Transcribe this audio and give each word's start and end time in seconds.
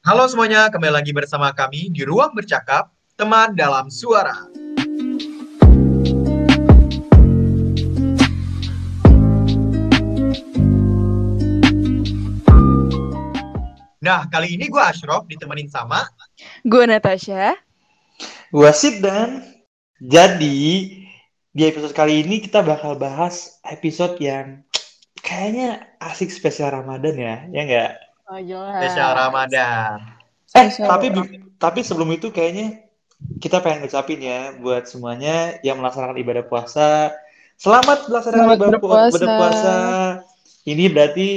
Halo 0.00 0.24
semuanya, 0.24 0.72
kembali 0.72 0.96
lagi 0.96 1.12
bersama 1.12 1.52
kami 1.52 1.92
di 1.92 2.08
Ruang 2.08 2.32
Bercakap, 2.32 2.88
teman 3.20 3.52
dalam 3.52 3.92
suara. 3.92 4.32
Nah, 14.00 14.24
kali 14.32 14.56
ini 14.56 14.72
gue 14.72 14.80
Ashraf 14.80 15.28
ditemenin 15.28 15.68
sama 15.68 16.08
Gue 16.64 16.88
Natasha. 16.88 17.60
Gua 18.56 18.72
Sid 18.72 19.04
dan 19.04 19.44
jadi 20.00 20.96
di 21.52 21.62
episode 21.68 21.92
kali 21.92 22.24
ini 22.24 22.40
kita 22.40 22.64
bakal 22.64 22.96
bahas 22.96 23.60
episode 23.68 24.16
yang 24.16 24.64
kayaknya 25.20 25.92
asik 26.00 26.32
spesial 26.32 26.72
Ramadan 26.72 27.20
ya, 27.20 27.36
ya 27.52 27.62
enggak? 27.68 28.09
Oh, 28.30 28.38
jelas. 28.38 28.78
spesial 28.78 29.10
Ramadan. 29.18 29.96
Eh, 30.54 30.68
Spesial 30.70 30.86
tapi 30.86 31.06
Ramadan. 31.10 31.40
tapi 31.58 31.80
sebelum 31.82 32.10
itu 32.14 32.30
kayaknya 32.30 32.86
kita 33.42 33.58
pengen 33.60 33.84
ngucapin 33.84 34.20
ya 34.22 34.54
buat 34.56 34.86
semuanya 34.86 35.58
yang 35.66 35.82
melaksanakan 35.82 36.16
ibadah 36.18 36.44
puasa. 36.46 37.10
Selamat 37.58 38.08
melaksanakan 38.08 38.38
Selamat 38.40 38.56
ibadah 38.56 38.70
pu- 38.80 38.88
berpuasa. 38.88 39.10
ibadah 39.10 39.30
puasa. 39.36 39.76
Ini 40.64 40.84
berarti 40.94 41.28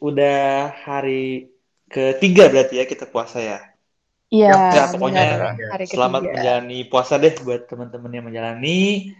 udah 0.00 0.40
hari 0.84 1.48
ketiga 1.86 2.50
berarti 2.52 2.74
ya 2.82 2.84
kita 2.84 3.06
puasa 3.06 3.38
ya. 3.40 3.58
Iya, 4.30 4.54
Ya, 4.74 4.82
pokoknya 4.94 5.22
hari 5.74 5.84
Selamat 5.90 6.22
ketiga. 6.22 6.34
menjalani 6.38 6.78
puasa 6.86 7.14
deh 7.18 7.34
buat 7.42 7.66
teman-teman 7.66 8.10
yang 8.14 8.26
menjalani. 8.26 9.14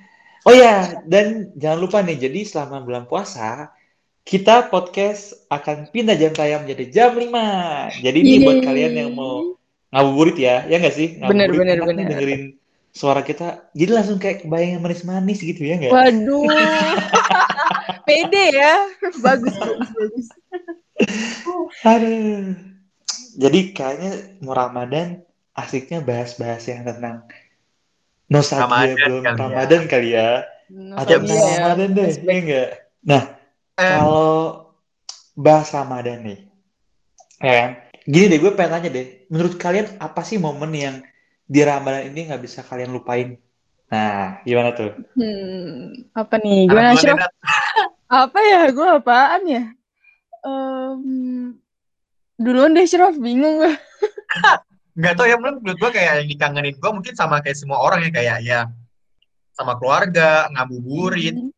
Oh 0.47 0.55
ya, 0.56 1.03
dan 1.05 1.53
jangan 1.53 1.78
lupa 1.84 2.01
nih, 2.01 2.17
jadi 2.17 2.41
selama 2.48 2.81
bulan 2.81 3.05
puasa, 3.05 3.77
kita 4.24 4.69
podcast 4.69 5.34
akan 5.48 5.88
pindah 5.91 6.15
jam 6.15 6.33
tayang 6.37 6.65
menjadi 6.65 6.84
jam 6.92 7.11
5. 7.16 8.05
Jadi 8.05 8.19
ini 8.20 8.37
buat 8.45 8.56
Yeay. 8.61 8.66
kalian 8.66 8.92
yang 8.95 9.11
mau 9.16 9.56
ngabuburit 9.91 10.37
ya, 10.38 10.65
ya 10.70 10.77
nggak 10.78 10.95
sih? 10.95 11.19
Bener, 11.19 11.51
Ngabuburit 11.51 11.66
bener, 11.66 11.77
nih 11.77 11.87
bener. 11.88 12.09
dengerin 12.15 12.42
suara 12.91 13.22
kita. 13.27 13.70
Jadi 13.75 13.91
langsung 13.91 14.19
kayak 14.22 14.47
kebayang 14.47 14.78
yang 14.78 14.83
manis-manis 14.83 15.41
gitu 15.42 15.62
ya 15.62 15.75
nggak? 15.80 15.92
Waduh. 15.95 16.47
Pede 18.06 18.45
ya. 18.55 18.75
Bagus, 19.22 19.55
bagus, 19.56 19.89
bagus. 19.95 20.27
Aduh. 21.86 22.55
Jadi 23.41 23.61
kayaknya 23.73 24.12
mau 24.42 24.52
Ramadan 24.58 25.23
asiknya 25.55 26.02
bahas-bahas 26.02 26.67
yang 26.67 26.83
tentang 26.83 27.27
nostalgia 28.27 28.67
Ramadan 28.67 28.98
belum 29.06 29.23
kali 29.23 29.34
ya. 29.34 29.39
Ramadan 29.39 29.83
kali 29.86 30.08
ya. 30.14 30.28
Atau 30.95 31.19
Nostalgia 31.19 31.19
tentang 31.19 31.41
ya. 31.42 31.58
Ramadan 31.67 31.91
deh, 31.95 32.11
ya 32.14 32.34
enggak? 32.39 32.69
Nah, 33.00 33.23
kalau 33.81 34.28
bahas 35.33 35.73
Ramadan 35.73 36.20
nih, 36.27 36.39
ya 37.41 37.53
kan? 37.56 37.70
Gini 38.05 38.27
deh, 38.33 38.39
gue 38.41 38.53
pengen 38.56 38.73
tanya 38.77 38.91
deh, 38.92 39.06
menurut 39.28 39.55
kalian 39.61 39.97
apa 40.00 40.20
sih 40.25 40.41
momen 40.41 40.73
yang 40.73 40.97
di 41.45 41.61
Ramadan 41.64 42.12
ini 42.12 42.28
nggak 42.28 42.42
bisa 42.42 42.61
kalian 42.64 42.92
lupain? 42.92 43.41
Nah, 43.91 44.39
gimana 44.47 44.70
tuh? 44.70 44.95
Hmm, 45.19 46.06
apa 46.14 46.39
nih? 46.39 46.70
Gimana, 46.70 46.95
Nat. 46.95 47.33
Apa 48.11 48.39
ya? 48.42 48.62
Gue 48.75 48.86
apaan 48.86 49.42
ya? 49.47 49.64
Em, 50.42 51.55
duluan 52.39 52.75
deh, 52.75 52.86
Ashraf. 52.86 53.14
Bingung 53.19 53.62
gue. 53.62 53.75
Nggak 54.98 55.14
tau 55.14 55.27
ya, 55.31 55.39
menurut 55.39 55.62
menurut 55.62 55.78
gue 55.78 55.91
kayak 55.95 56.23
yang 56.23 56.28
dikangenin 56.31 56.75
gue 56.75 56.91
mungkin 56.91 57.14
sama 57.14 57.39
kayak 57.39 57.58
semua 57.58 57.78
orang 57.78 58.03
ya, 58.06 58.11
kayak 58.11 58.39
ya 58.42 58.61
sama 59.55 59.78
keluarga, 59.78 60.51
ngabuburit. 60.55 61.39
Hmm. 61.39 61.55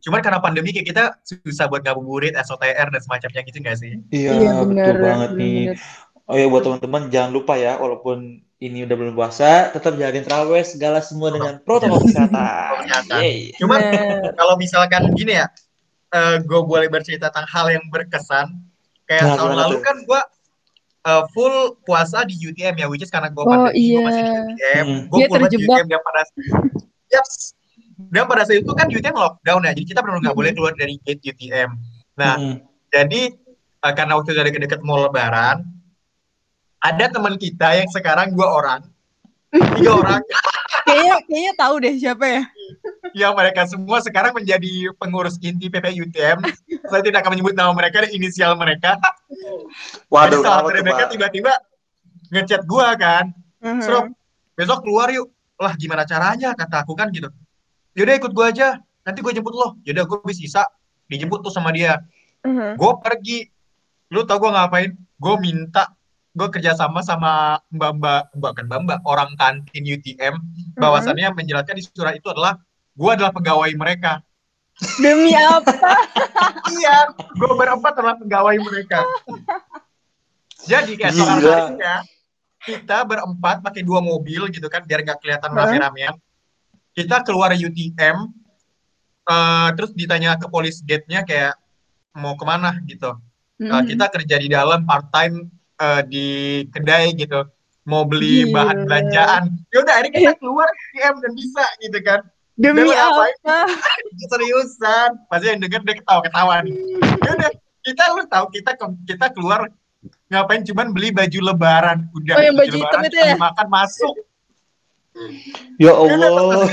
Cuman 0.00 0.20
karena 0.20 0.40
pandemi 0.40 0.70
kayak 0.70 0.86
kita 0.86 1.04
susah 1.22 1.66
buat 1.66 1.80
ngabuburit, 1.80 2.32
SOTR, 2.34 2.88
dan 2.88 3.00
semacamnya 3.00 3.40
gitu 3.44 3.58
nggak 3.58 3.76
sih? 3.76 3.92
Iya, 4.08 4.32
Iya, 4.32 4.52
betul 4.60 4.68
bener. 4.72 4.96
banget 4.98 5.30
nih. 5.34 5.58
bener. 5.70 5.78
Oh 6.24 6.36
ya, 6.36 6.46
buat 6.46 6.62
teman-teman 6.62 7.02
jangan 7.08 7.30
lupa 7.30 7.54
ya, 7.54 7.74
walaupun 7.74 8.18
ini 8.56 8.84
udah 8.84 8.92
belum 8.94 9.14
puasa, 9.14 9.68
tetap 9.68 9.96
jalanin 9.96 10.22
terawih 10.22 10.62
segala 10.62 11.00
semua 11.00 11.28
dengan 11.28 11.58
protokol 11.58 12.00
kesehatan. 12.00 12.86
Cuman 13.56 13.80
Bener. 13.82 14.30
kalau 14.36 14.54
misalkan 14.54 15.10
gini 15.12 15.36
ya, 15.36 15.48
gue 16.38 16.60
boleh 16.62 16.86
bercerita 16.86 17.28
tentang 17.28 17.48
hal 17.48 17.66
yang 17.70 17.84
berkesan. 17.88 18.46
Kayak 19.04 19.26
Nah, 19.26 19.36
tahun 19.36 19.52
lalu 19.58 19.74
tuh? 19.74 19.82
kan 19.82 19.96
gue 20.00 20.20
full 21.32 21.54
puasa 21.82 22.22
di 22.22 22.38
UTM 22.38 22.76
ya, 22.76 22.86
which 22.86 23.02
is 23.02 23.10
karena 23.10 23.26
gue 23.26 23.40
Oh, 23.40 23.48
pandemi, 23.48 23.90
gue 23.90 24.02
masih 24.04 24.22
di 24.22 24.30
iya. 24.30 24.40
UTM. 24.44 24.86
Hmm. 24.86 25.00
Gue 25.08 25.18
full 25.18 25.34
banget 25.34 25.50
di. 25.50 25.58
UTM 25.66 25.86
dan 25.88 26.00
pada 26.00 26.20
Yaps. 27.10 27.58
Dan 28.08 28.24
pada 28.24 28.42
saat 28.42 28.64
itu 28.64 28.72
kan 28.72 28.88
UTM 28.88 29.12
lockdown 29.12 29.60
ya, 29.62 29.72
jadi 29.76 29.86
kita 29.86 30.00
benar 30.00 30.16
nggak 30.18 30.32
Hmm. 30.32 30.40
boleh 30.40 30.52
keluar 30.54 30.72
dari 30.72 30.94
gate 30.98 31.22
UTM. 31.22 31.70
Nah, 32.16 32.34
Mm-mm. 32.34 32.54
jadi 32.88 33.20
eh, 33.80 33.92
karena 33.92 34.12
waktu 34.14 34.32
itu 34.32 34.40
ada 34.40 34.50
deket 34.50 34.80
mau 34.80 34.96
lebaran, 34.98 35.60
ada 36.78 37.04
teman 37.06 37.36
kita 37.36 37.76
yang 37.76 37.88
sekarang 37.88 38.32
dua 38.32 38.48
orang, 38.50 38.80
tiga 39.52 39.92
orang, 39.94 40.22
Kayaknya, 40.80 41.16
kayaknya 41.22 41.52
tahu 41.54 41.74
deh 41.78 41.94
siapa 41.94 42.24
ya. 42.26 42.42
yang 43.12 43.34
mereka 43.34 43.62
semua 43.62 43.98
sekarang 44.00 44.34
menjadi 44.34 44.90
pengurus 44.96 45.38
inti 45.38 45.66
PP 45.66 45.86
UTM. 45.98 46.42
Saya 46.88 47.02
tidak 47.04 47.22
akan 47.22 47.36
menyebut 47.36 47.54
nama 47.54 47.70
mereka 47.70 48.02
dan 48.02 48.10
inisial 48.10 48.54
mereka. 48.54 48.98
Waduh, 50.08 50.40
Jadi 50.40 50.42
salah 50.42 50.62
satu 50.66 50.82
mereka 50.82 51.04
tiba-tiba 51.06 51.52
ngechat 52.30 52.62
gua 52.66 52.94
kan, 52.94 53.30
Mhm. 53.60 53.82
Serap, 53.84 54.04
besok 54.56 54.82
keluar 54.82 55.12
yuk. 55.12 55.28
Lah 55.60 55.76
gimana 55.76 56.02
caranya? 56.02 56.56
Kata 56.56 56.82
aku 56.82 56.96
kan 56.96 57.12
gitu. 57.12 57.28
Yaudah 57.98 58.14
ikut 58.16 58.32
gua 58.32 58.54
aja. 58.54 58.78
Nanti 59.04 59.18
gue 59.24 59.32
jemput 59.32 59.54
lo. 59.56 59.80
Yaudah 59.82 60.04
gue 60.06 60.18
bis 60.28 60.38
sisa. 60.38 60.64
Dijemput 61.10 61.42
tuh 61.42 61.52
sama 61.52 61.72
dia. 61.74 62.04
Mhm. 62.44 62.76
Gue 62.76 62.92
pergi. 63.00 63.38
Lu 64.12 64.22
tau 64.26 64.38
gue 64.38 64.50
ngapain? 64.52 64.94
Gue 65.18 65.34
minta. 65.40 65.90
Gue 66.30 66.46
kerjasama 66.46 67.02
sama 67.02 67.58
mbak-mbak. 67.72 68.30
Mbak 68.36 68.52
kan 68.54 68.64
mbak-mbak. 68.70 68.98
Orang 69.02 69.30
kantin 69.34 69.82
UTM. 69.82 70.38
Bahwasannya 70.78 71.32
menjelaskan 71.34 71.74
di 71.80 71.84
surat 71.90 72.14
itu 72.14 72.28
adalah. 72.30 72.60
Gue 72.94 73.10
adalah 73.16 73.32
pegawai 73.34 73.72
mereka. 73.74 74.22
Demi 75.00 75.34
apa? 75.34 75.74
iya. 76.76 77.10
Gue 77.34 77.52
berempat 77.56 77.92
adalah 77.98 78.16
pegawai 78.20 78.56
mereka. 78.62 79.02
Jadi 80.68 80.94
keesokan 81.00 81.40
Gila. 81.40 81.56
harinya. 81.56 81.94
Kita 82.60 83.08
berempat 83.08 83.64
pakai 83.64 83.82
dua 83.82 84.04
mobil 84.04 84.52
gitu 84.52 84.68
kan. 84.68 84.84
Biar 84.84 85.00
nggak 85.00 85.18
kelihatan 85.24 85.50
Hah? 85.56 85.58
rame-ramean. 85.64 86.14
Kita 86.92 87.22
keluar 87.22 87.52
UTM. 87.52 88.18
eh, 89.22 89.68
terus 89.72 89.92
ditanya 89.92 90.34
ke 90.34 90.46
polis 90.46 90.82
gate-nya 90.82 91.22
kayak 91.22 91.54
mau 92.12 92.34
ke 92.34 92.42
mana 92.42 92.74
gitu. 92.84 93.14
Uh, 93.60 93.78
Mhm. 93.78 93.86
kita 93.86 94.06
kerja 94.10 94.36
di 94.36 94.48
dalam 94.48 94.82
part 94.82 95.06
time 95.10 95.46
uh, 95.76 96.00
di 96.02 96.26
kedai 96.66 97.12
gitu 97.12 97.44
mau 97.84 98.02
beli 98.02 98.42
Gila. 98.42 98.56
bahan 98.56 98.78
belanjaan 98.82 99.42
ya 99.68 99.78
udah 99.78 99.94
akhirnya 99.94 100.12
kita 100.18 100.34
keluar 100.40 100.64
UTM 100.64 101.14
dan 101.18 101.32
bisa 101.34 101.64
gitu 101.78 101.98
kan 102.00 102.20
Demi 102.56 102.88
ngapain? 102.88 103.36
apa? 103.44 103.56
seriusan 104.32 105.10
pasti 105.26 105.46
yang 105.46 105.60
denger 105.60 105.80
dia 105.82 105.94
ketawa 105.94 106.20
ketawa 106.22 106.54
nih 106.60 106.72
ya 107.20 107.30
udah 107.30 107.50
kita 107.80 108.04
lu 108.10 108.22
tahu 108.26 108.44
kita 108.48 108.70
kita 109.04 109.26
keluar 109.30 109.68
ngapain 110.26 110.64
cuman 110.64 110.86
beli 110.90 111.08
baju 111.10 111.38
lebaran 111.44 112.08
udah 112.10 112.34
Oh, 112.34 112.42
yang 112.42 112.56
baju 112.56 112.72
hitam 112.72 112.80
lebaran 112.96 113.04
itu 113.06 113.16
ya? 113.18 113.36
makan 113.36 113.66
masuk 113.68 114.14
Ya 115.78 115.80
Ya 115.92 115.92
Allah. 115.94 116.64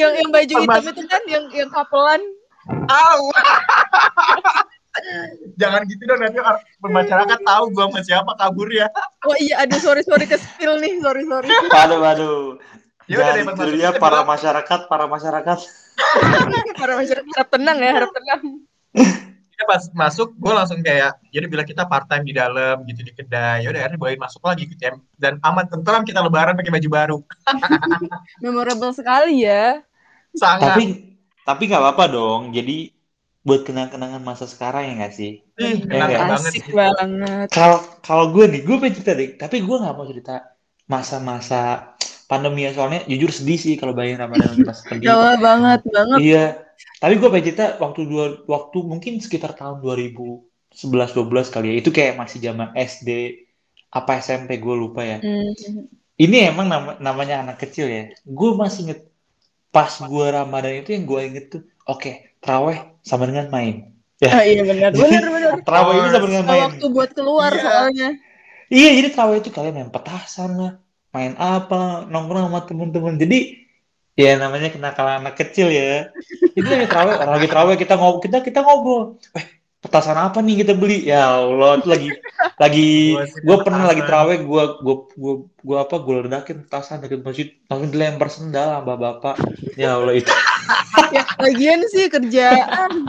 yang 0.00 0.12
yang 0.18 0.30
baju 0.30 0.54
hitam 0.64 0.84
itu 0.90 1.02
kan 1.08 1.22
yang 1.28 1.44
yang 1.54 1.70
kapelan. 1.70 2.22
tahu 2.70 3.26
jangan 5.60 5.80
gitu 5.86 6.02
dong 6.02 6.20
nanti 6.20 6.38
masyarakat 6.82 7.38
tahu 7.46 7.64
gua 7.72 7.86
sama 7.88 8.00
siapa 8.02 8.32
kabur 8.36 8.68
ya 8.68 8.90
Oh 9.24 9.36
iya, 9.38 9.64
aduh 9.64 9.80
sorry 9.80 10.02
sorry 10.04 10.24
ke 10.24 10.40
spill 10.40 10.80
nih, 10.80 10.96
sorry 11.04 11.28
sorry. 11.28 11.48
Waduh, 11.48 12.00
waduh. 12.00 12.40
Ya 13.04 13.20
udah 13.20 13.32
deh, 13.36 13.76
ya 13.76 13.92
para 14.00 14.24
masyarakat, 14.24 14.88
para 14.88 15.04
masyarakat. 15.04 15.58
Para 16.80 16.96
masyarakat 16.96 17.28
harap 17.36 17.48
tenang 17.52 17.78
ya, 17.84 17.92
harap 17.92 18.10
tenang. 18.16 18.42
Kita 19.60 19.64
pas 19.68 19.84
masuk 19.92 20.32
gue 20.40 20.52
langsung 20.56 20.80
kayak 20.80 21.20
jadi 21.28 21.44
bilang 21.52 21.68
kita 21.68 21.84
part 21.84 22.08
time 22.08 22.24
di 22.24 22.32
dalam 22.32 22.80
gitu 22.88 23.04
di 23.04 23.12
kedai 23.12 23.60
ya 23.60 23.68
udah 23.68 23.80
akhirnya 23.84 24.00
bolehin 24.00 24.20
masuk 24.24 24.40
lagi 24.48 24.64
gitu 24.72 24.80
ya 24.88 24.92
dan 25.20 25.36
aman 25.44 25.68
tentram 25.68 26.00
kita 26.08 26.24
lebaran 26.24 26.56
pakai 26.56 26.72
baju 26.72 26.88
baru 26.88 27.18
Memorable 28.42 28.92
sekali 28.96 29.44
ya. 29.44 29.84
sangat 30.34 30.72
Tapi 30.76 30.82
tapi 31.46 31.62
nggak 31.68 31.82
apa-apa 31.82 32.04
dong. 32.14 32.40
Jadi 32.56 32.92
buat 33.46 33.60
kenang-kenangan 33.66 34.22
masa 34.22 34.44
sekarang 34.46 34.82
ya 34.88 34.92
nggak 35.00 35.14
sih? 35.16 35.32
Ih, 35.64 35.76
Ya, 35.76 35.80
kenangan 35.90 36.10
ya. 36.14 36.18
banget 36.32 36.52
Asik 36.52 36.64
sih. 36.64 36.74
banget. 36.80 37.48
Kalau 37.50 37.78
kalau 38.06 38.24
gue 38.34 38.44
nih, 38.52 38.60
gue 38.66 38.76
pengen 38.80 38.94
cerita 39.00 39.12
deh. 39.20 39.30
Tapi 39.42 39.56
gue 39.66 39.76
nggak 39.82 39.94
mau 39.96 40.06
cerita 40.06 40.32
masa-masa 40.92 41.60
pandemi 42.30 42.60
ya. 42.66 42.70
Soalnya 42.76 43.00
jujur 43.10 43.30
sedih 43.34 43.58
sih 43.58 43.74
kalau 43.80 43.92
bayangin 43.96 44.20
Ramadan 44.24 44.54
pas 44.68 44.78
pergi. 44.86 45.06
Jawa 45.06 45.30
banget 45.44 45.80
banget. 45.94 46.22
Iya. 46.22 46.69
Tapi 47.00 47.14
gue 47.16 47.28
pengen 47.28 47.44
cerita 47.52 47.66
waktu 47.80 48.00
dua 48.04 48.24
waktu 48.44 48.78
mungkin 48.84 49.20
sekitar 49.20 49.56
tahun 49.56 49.80
2011 49.80 51.12
12 51.16 51.48
kali 51.48 51.66
ya. 51.72 51.74
Itu 51.80 51.90
kayak 51.90 52.16
masih 52.16 52.38
zaman 52.40 52.72
SD 52.72 53.08
apa 53.90 54.20
SMP 54.20 54.60
gue 54.60 54.74
lupa 54.76 55.02
ya. 55.02 55.18
Hmm. 55.18 55.88
Ini 56.20 56.52
emang 56.52 56.68
nama- 56.68 56.98
namanya 57.00 57.40
anak 57.42 57.64
kecil 57.64 57.88
ya. 57.88 58.12
Gue 58.22 58.52
masih 58.52 58.88
inget 58.88 59.00
pas 59.70 59.88
gue 59.88 60.26
Ramadan 60.28 60.82
itu 60.82 60.92
yang 60.92 61.06
gue 61.06 61.20
inget 61.24 61.44
tuh, 61.48 61.62
oke, 61.86 62.10
terawih 62.42 62.78
sama 63.00 63.24
dengan 63.30 63.48
main. 63.48 63.94
Ah, 64.20 64.44
iya 64.44 64.60
benar, 64.60 64.92
benar 64.92 65.24
benar. 65.32 65.52
Terawih 65.64 65.94
itu 65.96 66.08
sama 66.12 66.26
dengan 66.28 66.44
main. 66.44 66.62
waktu 66.68 66.84
buat 66.92 67.10
keluar 67.16 67.50
Iya. 67.56 67.62
soalnya. 67.64 68.08
Iya, 68.68 68.88
jadi 69.00 69.08
terawih 69.14 69.38
itu 69.40 69.50
kalian 69.50 69.74
main 69.74 69.90
petasan 69.90 70.50
lah, 70.60 70.72
main 71.10 71.32
apa, 71.40 72.04
nongkrong 72.04 72.50
sama 72.52 72.60
temen-temen. 72.68 73.14
Jadi 73.16 73.38
ya 74.20 74.36
namanya 74.36 74.68
kenakalan 74.68 75.24
anak 75.24 75.34
kecil 75.40 75.72
ya. 75.72 76.12
Itu 76.52 76.68
lagi 76.68 76.86
terawih, 76.86 77.16
orang 77.16 77.34
lagi 77.40 77.48
terawih 77.48 77.76
kita 77.80 77.94
ngobrol, 77.96 78.20
kita 78.20 78.38
kita 78.44 78.60
ngobrol. 78.60 79.16
Eh, 79.32 79.44
petasan 79.80 80.20
apa 80.20 80.44
nih 80.44 80.60
kita 80.60 80.76
beli? 80.76 81.08
Ya 81.08 81.40
Allah, 81.40 81.80
itu 81.80 81.88
lagi 81.88 82.08
lagi 82.60 83.16
gue 83.16 83.56
pernah 83.64 83.88
lagi 83.88 84.02
terawih, 84.04 84.44
gue 84.44 84.64
gue 84.84 84.96
gue 85.16 85.34
gue 85.48 85.78
apa 85.80 85.96
gue 86.04 86.14
ledakin 86.28 86.58
petasan 86.68 87.00
dari 87.00 87.16
masjid, 87.16 87.48
langsung 87.72 87.90
dilempar 87.90 88.28
sendal 88.28 88.68
sama 88.84 88.94
bapak. 89.00 89.36
Ya 89.80 89.96
Allah 89.96 90.14
itu. 90.16 90.28
Ya, 91.10 91.26
lagian 91.42 91.82
sih 91.90 92.06
kerjaan. 92.06 93.02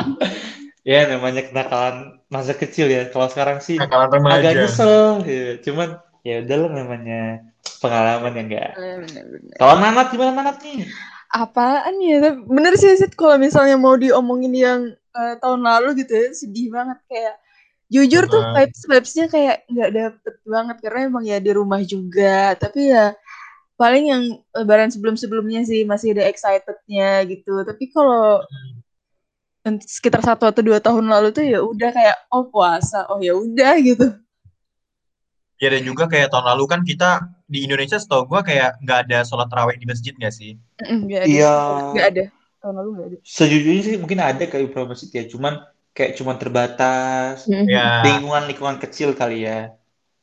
Ya 0.82 1.06
namanya 1.06 1.46
kenakalan 1.46 2.18
masa 2.34 2.58
kecil 2.58 2.90
ya. 2.90 3.06
Kalau 3.14 3.30
sekarang 3.30 3.62
sih 3.62 3.78
agak 3.78 4.58
nyesel, 4.58 5.22
ya. 5.22 5.62
cuman 5.62 6.02
ya 6.26 6.42
udahlah 6.42 6.72
namanya 6.74 7.51
pengalaman 7.82 8.32
ya 8.34 8.42
enggak. 8.42 8.70
Eh. 8.78 8.96
Kalau 9.58 9.76
Nanat 9.78 10.08
gimana 10.14 10.32
Nanat 10.34 10.58
nih? 10.62 10.86
Apaan 11.32 11.96
ya? 12.04 12.36
Bener 12.36 12.74
sih, 12.76 12.92
Sid, 13.00 13.16
kalau 13.16 13.40
misalnya 13.40 13.80
mau 13.80 13.96
diomongin 13.96 14.54
yang 14.54 14.80
eh, 14.92 15.36
tahun 15.40 15.64
lalu 15.64 16.04
gitu 16.04 16.12
ya, 16.12 16.28
sedih 16.36 16.68
banget 16.74 17.00
kayak 17.08 17.36
jujur 17.92 18.24
tuh 18.32 18.40
vibes 18.56 18.88
vibesnya 18.88 19.28
kayak 19.28 19.68
nggak 19.68 19.92
dapet 19.92 20.36
banget 20.48 20.78
karena 20.80 21.00
emang 21.12 21.28
ya 21.28 21.44
di 21.44 21.52
rumah 21.52 21.84
juga 21.84 22.56
tapi 22.56 22.88
ya 22.88 23.12
paling 23.76 24.06
yang 24.08 24.24
lebaran 24.56 24.88
sebelum 24.88 25.20
sebelumnya 25.20 25.68
sih 25.68 25.84
masih 25.84 26.16
ada 26.16 26.24
excitednya 26.32 27.28
gitu 27.28 27.68
tapi 27.68 27.92
kalau 27.92 28.40
sekitar 29.84 30.24
satu 30.24 30.48
atau 30.48 30.64
dua 30.64 30.80
tahun 30.80 31.04
lalu 31.04 31.36
tuh 31.36 31.44
ya 31.44 31.60
udah 31.60 31.92
kayak 31.92 32.18
oh 32.32 32.48
puasa 32.48 33.12
oh 33.12 33.20
ya 33.20 33.36
udah 33.36 33.76
gitu 33.84 34.08
Ya 35.62 35.70
dan 35.70 35.86
juga 35.86 36.10
kayak 36.10 36.34
tahun 36.34 36.58
lalu 36.58 36.64
kan 36.66 36.82
kita 36.82 37.22
di 37.52 37.68
Indonesia 37.68 38.00
setahu 38.00 38.32
gua 38.32 38.42
kayak 38.48 38.80
nggak 38.80 39.00
ada 39.12 39.28
sholat 39.28 39.52
tarawih 39.52 39.76
di 39.76 39.84
masjid 39.84 40.16
nggak 40.16 40.32
sih? 40.32 40.56
Mm, 40.80 41.00
nggak 41.12 41.20
ada 41.20 41.28
Iya. 41.28 41.56
nggak 41.92 42.08
ada 42.16 42.24
tahun 42.64 42.74
lalu 42.80 42.90
nggak 42.96 43.08
ada 43.12 43.18
Sejujurnya 43.28 43.82
sih 43.84 43.96
mungkin 44.00 44.20
ada 44.24 44.44
kayak 44.48 44.64
beberapa 44.72 44.96
masjid 44.96 45.10
ya, 45.12 45.24
cuman 45.28 45.54
kayak 45.92 46.12
cuman 46.16 46.36
terbatas, 46.40 47.44
Mm. 47.52 47.68
Ya, 47.68 48.00
lingkungan-lingkungan 48.08 48.80
kecil 48.80 49.12
kali 49.12 49.44
ya 49.44 49.76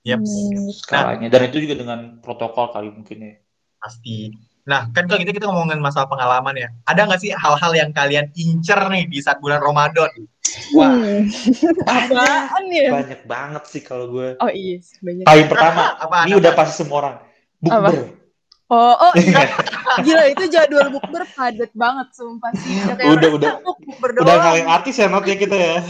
yaps. 0.09 0.33
Hmm. 0.33 0.73
skalanya. 0.73 1.29
Dan 1.29 1.53
itu 1.53 1.69
juga 1.69 1.75
dengan 1.77 2.01
protokol 2.25 2.73
kali 2.73 2.89
mungkin 2.89 3.19
ya. 3.21 3.35
Pasti. 3.77 4.33
Nah, 4.69 4.89
kan 4.93 5.09
kalau 5.09 5.21
gitu 5.25 5.33
kita 5.33 5.49
ngomongin 5.49 5.81
masalah 5.81 6.09
pengalaman 6.09 6.53
ya. 6.57 6.69
Ada 6.85 7.09
nggak 7.09 7.21
sih 7.21 7.33
hal-hal 7.33 7.73
yang 7.73 7.91
kalian 7.93 8.29
incer 8.37 8.77
nih 8.93 9.09
di 9.09 9.19
saat 9.21 9.41
bulan 9.41 9.61
Ramadan? 9.65 10.09
Wah, 10.71 10.91
Hmm. 10.91 11.25
banyak, 11.81 12.15
apaan 12.15 12.65
ya 12.69 12.89
banyak 12.91 13.21
banget 13.25 13.63
sih 13.67 13.81
kalau 13.81 14.07
gue. 14.09 14.29
oh 14.37 14.51
iya 14.51 14.77
sih, 14.79 14.99
banyak 14.99 15.25
Paling 15.25 15.47
pertama, 15.47 15.83
Apaan, 15.97 16.25
ini 16.25 16.35
udah 16.35 16.51
apaan? 16.51 16.67
pasti 16.67 16.75
semua 16.77 16.97
orang. 16.99 17.15
Bukber. 17.59 17.95
Oh, 18.69 18.95
oh 18.95 19.13
iya. 19.19 19.49
Gila 19.99 20.25
itu 20.29 20.45
jadwal 20.47 20.89
bukber 20.91 21.25
padat 21.31 21.73
banget 21.73 22.09
sumpah 22.13 22.53
sih. 22.55 22.69
Ya, 22.77 22.95
kayak 22.95 23.13
Udah, 23.15 23.29
udah. 23.33 23.51
"Oh, 23.63 23.77
bukber 23.79 24.11
Udah 24.15 24.25
doang." 24.29 24.43
kalian 24.45 24.69
artis 24.69 24.95
ya 24.95 25.07
not 25.07 25.25
ya 25.25 25.37
kita 25.37 25.57
ya. 25.57 25.75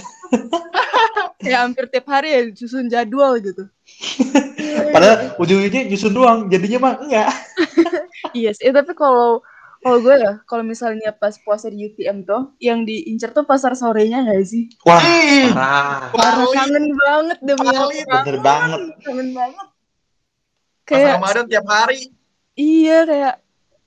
Ya 1.41 1.63
hampir 1.63 1.87
tiap 1.87 2.05
hari 2.05 2.29
ya 2.29 2.41
susun 2.53 2.87
jadwal 2.87 3.39
gitu. 3.39 3.71
Padahal 4.91 5.39
ujung-ujungnya 5.39 5.87
nyusun 5.87 6.11
doang, 6.11 6.39
jadinya 6.47 6.79
mah 6.81 6.95
enggak. 6.99 7.31
Iya 8.35 8.51
sih, 8.53 8.67
Eh, 8.67 8.75
tapi 8.75 8.93
kalau 8.93 9.41
kalau 9.79 9.99
gue 9.99 10.15
ya, 10.17 10.33
kalau 10.43 10.63
misalnya 10.63 11.11
pas 11.11 11.39
puasa 11.39 11.67
di 11.67 11.83
UTM 11.83 12.23
tuh, 12.23 12.53
yang 12.59 12.83
diincer 12.83 13.31
tuh 13.31 13.43
pasar 13.43 13.73
sorenya 13.73 14.23
gak 14.23 14.43
sih? 14.43 14.67
Wah, 14.83 15.01
parah. 16.11 16.47
Kangen 16.51 16.87
banget 16.93 17.39
demi 17.41 17.67
apa? 17.67 17.87
Bener 18.23 18.37
banget. 18.39 18.81
Kangen 19.01 19.29
banget. 19.33 19.67
Pas 20.83 20.89
Kayak 20.89 21.15
Ramadan 21.17 21.45
tiap 21.47 21.67
hari. 21.67 22.01
iya 22.53 23.05
kayak 23.05 23.35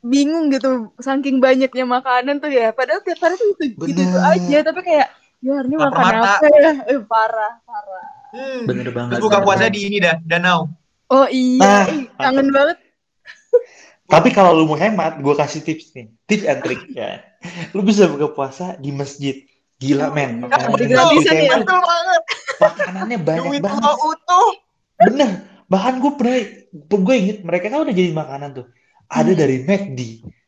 bingung 0.01 0.49
gitu 0.49 0.95
saking 0.97 1.37
banyaknya 1.37 1.83
makanan 1.83 2.37
tuh 2.37 2.49
ya. 2.49 2.71
Padahal 2.71 3.01
tiap 3.01 3.19
hari 3.19 3.35
tuh 3.35 3.47
itu 3.51 3.63
gitu, 3.83 4.01
Bener. 4.01 4.21
aja, 4.23 4.57
tapi 4.63 4.79
kayak 4.81 5.07
ya 5.41 5.55
ini 5.59 5.75
Lapar 5.75 5.89
makan 5.91 6.13
mata. 6.21 6.33
apa 6.37 6.47
ya? 6.47 6.71
Eh, 6.87 7.01
parah, 7.03 7.53
parah. 7.61 8.05
Hmm. 8.31 8.61
Bener 8.63 8.87
banget. 8.89 9.17
Terus 9.17 9.23
buka 9.25 9.37
puasa 9.41 9.65
di 9.67 9.79
ini 9.85 9.97
dah, 9.99 10.15
danau. 10.23 10.69
Oh 11.11 11.27
iya, 11.27 11.59
Nah, 11.59 11.85
kangen 12.15 12.49
banget. 12.49 12.77
Tapi 14.11 14.35
kalau 14.35 14.51
lu 14.51 14.67
mau 14.67 14.75
hemat, 14.75 15.23
gue 15.23 15.35
kasih 15.39 15.63
tips 15.63 15.95
nih. 15.95 16.11
Tips 16.27 16.43
and 16.43 16.59
trick 16.59 16.83
ya. 16.91 17.23
Lu 17.71 17.79
bisa 17.79 18.11
buka 18.11 18.27
puasa 18.35 18.75
di 18.75 18.91
masjid. 18.91 19.47
Gila 19.79 20.11
men. 20.11 20.43
Makanannya 20.45 23.17
ya? 23.17 23.17
banyak 23.17 23.63
banget. 23.63 23.97
utuh. 23.97 24.49
Bener. 24.99 25.31
Bahkan 25.71 25.93
gue 26.03 26.11
pernah, 26.19 26.37
gue 26.75 27.15
inget 27.15 27.37
mereka 27.47 27.71
kan 27.71 27.87
udah 27.87 27.95
jadi 27.95 28.11
makanan 28.11 28.49
tuh. 28.51 28.67
Ada 29.07 29.31
Hmm. 29.31 29.39
dari 29.39 29.57
McD, 29.63 29.99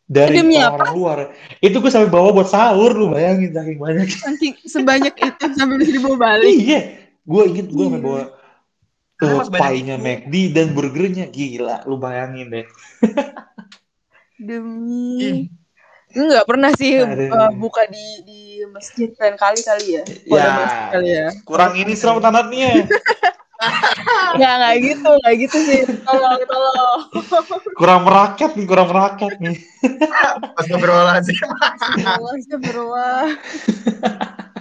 dari 0.04 0.36
Demi 0.39 0.60
orang 0.60 0.92
luar. 0.92 1.18
Itu 1.63 1.80
gue 1.80 1.92
sampai 1.92 2.12
bawa 2.12 2.36
buat 2.36 2.51
sahur, 2.51 2.92
lu 2.92 3.15
bayangin 3.15 3.56
saking 3.56 3.80
banyak. 3.80 4.07
Saking 4.12 4.54
sebanyak 4.68 5.15
itu 5.15 5.45
sampai 5.56 5.75
bisa 5.80 5.92
dibawa 5.95 6.18
balik. 6.19 6.51
Iya, 6.51 6.80
gue 7.24 7.44
inget 7.48 7.68
gue 7.71 7.86
sampai 7.88 8.01
Iya. 8.04 8.07
bawa 8.07 8.21
Kenapa 9.13 9.39
uh, 9.39 9.45
sebanyak 9.48 9.63
pie-nya? 9.63 9.95
McD 10.00 10.33
dan 10.51 10.68
burgernya 10.75 11.25
gila, 11.31 11.77
lu 11.88 11.95
bayangin 11.95 12.48
deh. 12.51 12.65
Demi 14.40 15.50
Gue 16.14 16.30
nggak 16.30 16.46
pernah 16.46 16.70
sih 16.78 17.02
Aduh. 17.02 17.34
uh, 17.34 17.50
buka 17.58 17.90
di 17.90 18.06
di 18.22 18.42
masjid 18.70 19.10
lain 19.18 19.34
kali 19.34 19.60
kali 19.66 19.86
ya. 19.98 20.04
Ya. 20.30 20.54
kali 20.94 21.10
ya. 21.10 21.28
Kurang 21.42 21.74
ini 21.74 21.98
serem 21.98 22.22
tanatnya. 22.22 22.86
Nggak 24.34 24.54
nggak 24.60 24.76
gitu, 24.84 25.10
nggak 25.24 25.36
gitu 25.40 25.58
sih. 25.64 25.82
Tolong, 26.04 26.42
tolong. 26.44 27.00
kurang 27.80 28.04
merakyat 28.04 28.52
nih, 28.60 28.66
kurang 28.68 28.88
merakyat 28.92 29.40
nih. 29.40 29.56
Astagfirullahaladzim. 30.60 31.38
Allah 32.04 32.34
sih 32.44 32.58
berwah. 32.60 33.32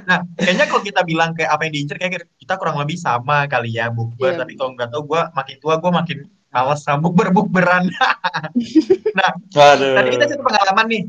Nah, 0.06 0.18
kayaknya 0.38 0.70
kalau 0.70 0.82
kita 0.86 1.02
bilang 1.02 1.34
kayak 1.34 1.50
apa 1.50 1.66
yang 1.66 1.74
diincer 1.74 1.98
kayak 1.98 2.30
kita 2.38 2.54
kurang 2.58 2.78
lebih 2.78 2.94
sama 2.94 3.50
kali 3.50 3.74
ya 3.74 3.90
bukber. 3.90 4.38
Iya. 4.38 4.46
Tapi 4.46 4.52
kalau 4.54 4.70
nggak 4.78 4.90
tahu 4.94 5.02
gue 5.08 5.22
makin 5.34 5.56
tua 5.58 5.74
gue 5.82 5.90
makin 5.90 6.18
males 6.52 6.80
sama 6.84 7.00
bukber 7.00 7.32
bukberan. 7.32 7.88
Aduh. 9.56 9.94
Tadi 9.96 10.08
kita 10.12 10.24
satu 10.28 10.42
pengalaman 10.44 10.86
nih. 10.88 11.02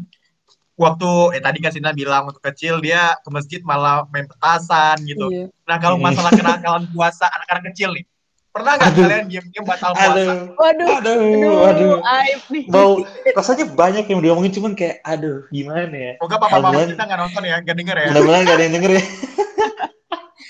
Waktu 0.73 1.37
eh 1.37 1.41
tadi 1.43 1.61
kan 1.61 1.69
Sina 1.69 1.93
bilang 1.93 2.25
waktu 2.25 2.41
kecil 2.41 2.81
dia 2.81 3.13
ke 3.21 3.29
masjid 3.29 3.61
malah 3.61 4.09
main 4.09 4.25
petasan 4.25 4.97
gitu. 5.05 5.29
Iya. 5.29 5.45
Nah 5.69 5.77
kalau 5.77 6.01
Iya. 6.01 6.05
masalah 6.09 6.31
kenakalan 6.33 6.83
puasa 6.89 7.29
anak-anak 7.29 7.69
kecil 7.69 7.93
nih, 7.93 8.09
pernah 8.49 8.81
nggak 8.81 8.89
kalian 8.91 9.25
diam-diam 9.29 9.65
batal 9.69 9.93
puasa? 9.93 10.09
Aduh. 10.17 10.33
Waduh, 10.57 10.87
Aduh, 10.97 11.13
aduh, 11.13 11.55
aduh. 11.69 11.93
aib 12.01 12.41
nih. 12.49 12.63
Mau 12.73 13.05
rasanya 13.37 13.65
banyak 13.69 14.05
yang 14.09 14.19
diomongin 14.25 14.49
cuman 14.49 14.73
kayak 14.73 14.97
aduh 15.05 15.45
gimana 15.53 15.93
ya. 15.93 16.13
Semoga 16.17 16.35
papa 16.41 16.57
mama 16.57 16.79
kita 16.89 17.03
nggak 17.05 17.19
nonton 17.21 17.41
ya, 17.45 17.55
nggak 17.61 17.75
denger 17.77 17.95
ya. 17.95 18.07
Mudah-mudahan 18.09 18.41
gak 18.41 18.55
ada 18.57 18.63
yang 18.65 18.73
denger 18.73 18.91
ya. 18.97 19.03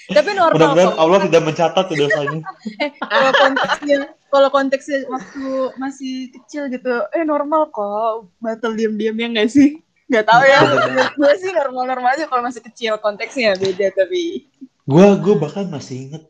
Tapi 0.03 0.29
normal 0.35 0.53
Mudah-mudahan. 0.55 0.93
Allah 0.99 1.19
tidak 1.25 1.41
mencatat 1.43 1.83
tuh 1.83 1.95
dosanya. 1.97 2.39
Eh, 2.79 2.89
kalau 2.95 3.31
konteksnya, 3.33 3.97
kalau 4.33 4.49
konteksnya 4.49 5.05
waktu 5.05 5.45
masih 5.77 6.33
kecil 6.33 6.65
gitu, 6.73 7.05
eh 7.13 7.21
normal 7.21 7.69
kok. 7.69 8.33
Batal 8.41 8.73
diam-diam 8.73 9.13
ya 9.13 9.27
nggak 9.29 9.49
sih? 9.53 9.77
Nggak 10.09 10.25
tahu 10.25 10.41
ya. 10.49 10.59
Gue 11.21 11.33
sih 11.37 11.53
normal-normal 11.53 12.17
aja 12.17 12.25
kalau 12.25 12.41
masih 12.41 12.65
kecil 12.65 12.97
konteksnya 12.97 13.53
beda 13.61 13.93
tapi. 13.93 14.49
Gua 14.89 15.15
gua 15.21 15.37
bahkan 15.37 15.69
masih 15.69 16.09
inget 16.09 16.23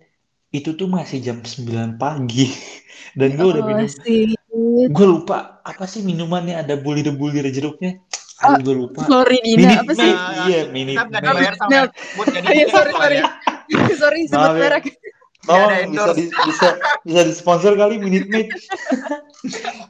itu 0.54 0.78
tuh 0.78 0.86
masih 0.86 1.18
jam 1.24 1.42
9 1.42 1.98
pagi 1.98 2.54
dan 3.18 3.34
gue 3.34 3.48
udah 3.48 3.64
Oh, 3.64 3.68
minum 3.74 3.90
sih. 3.90 4.38
gue 4.86 5.08
lupa 5.10 5.64
apa 5.66 5.90
sih 5.90 6.06
minumannya 6.06 6.62
ada 6.62 6.78
bulir-bulir 6.78 7.50
jeruknya 7.50 8.06
Ah, 8.38 8.60
Aduh, 8.60 8.62
gue 8.62 8.76
lupa 8.86 9.08
Floridina 9.08 9.58
Minute 9.72 9.82
apa 9.82 9.92
sih? 9.98 10.12
Iya 10.46 10.60
Minute 10.70 10.98
Kita 11.00 11.10
nggak 11.10 11.22
dibayar 11.26 11.54
sama 11.58 11.80
buat 12.14 12.28
jadi 12.30 12.46
Ah, 12.46 12.54
ya, 12.54 12.66
sorry, 12.70 12.92
sorry. 12.94 13.18
ya. 13.18 13.28
Sorry, 13.98 14.22
sebut 14.30 14.52
ya. 14.54 14.60
merek. 14.62 14.86
Tolong 15.44 15.72
ada 15.72 15.86
bisa 15.88 16.12
di, 16.16 16.26
bisa 16.32 16.68
bisa 17.04 17.22
disponsor 17.28 17.76
kali 17.76 18.00
Minute 18.00 18.28
Maid. 18.32 18.48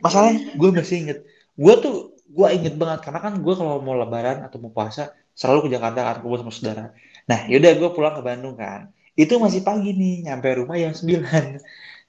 Masalahnya 0.03 0.57
gue 0.57 0.69
masih 0.73 0.97
inget. 1.05 1.19
Gue 1.53 1.73
tuh 1.77 2.17
gue 2.33 2.47
inget 2.49 2.73
banget 2.73 3.05
karena 3.05 3.19
kan 3.21 3.33
gue 3.37 3.53
kalau 3.53 3.77
mau 3.85 3.93
lebaran 3.93 4.41
atau 4.41 4.57
mau 4.57 4.73
puasa 4.73 5.13
selalu 5.37 5.69
ke 5.69 5.77
Jakarta 5.77 6.01
kan 6.01 6.15
kumpul 6.25 6.41
sama 6.41 6.51
saudara. 6.53 6.85
Nah 7.29 7.45
yaudah 7.45 7.71
gue 7.77 7.89
pulang 7.93 8.17
ke 8.17 8.21
Bandung 8.25 8.57
kan. 8.57 8.89
Itu 9.13 9.37
masih 9.37 9.61
pagi 9.61 9.93
nih 9.93 10.25
nyampe 10.25 10.49
rumah 10.57 10.73
yang 10.73 10.97
9 10.97 11.21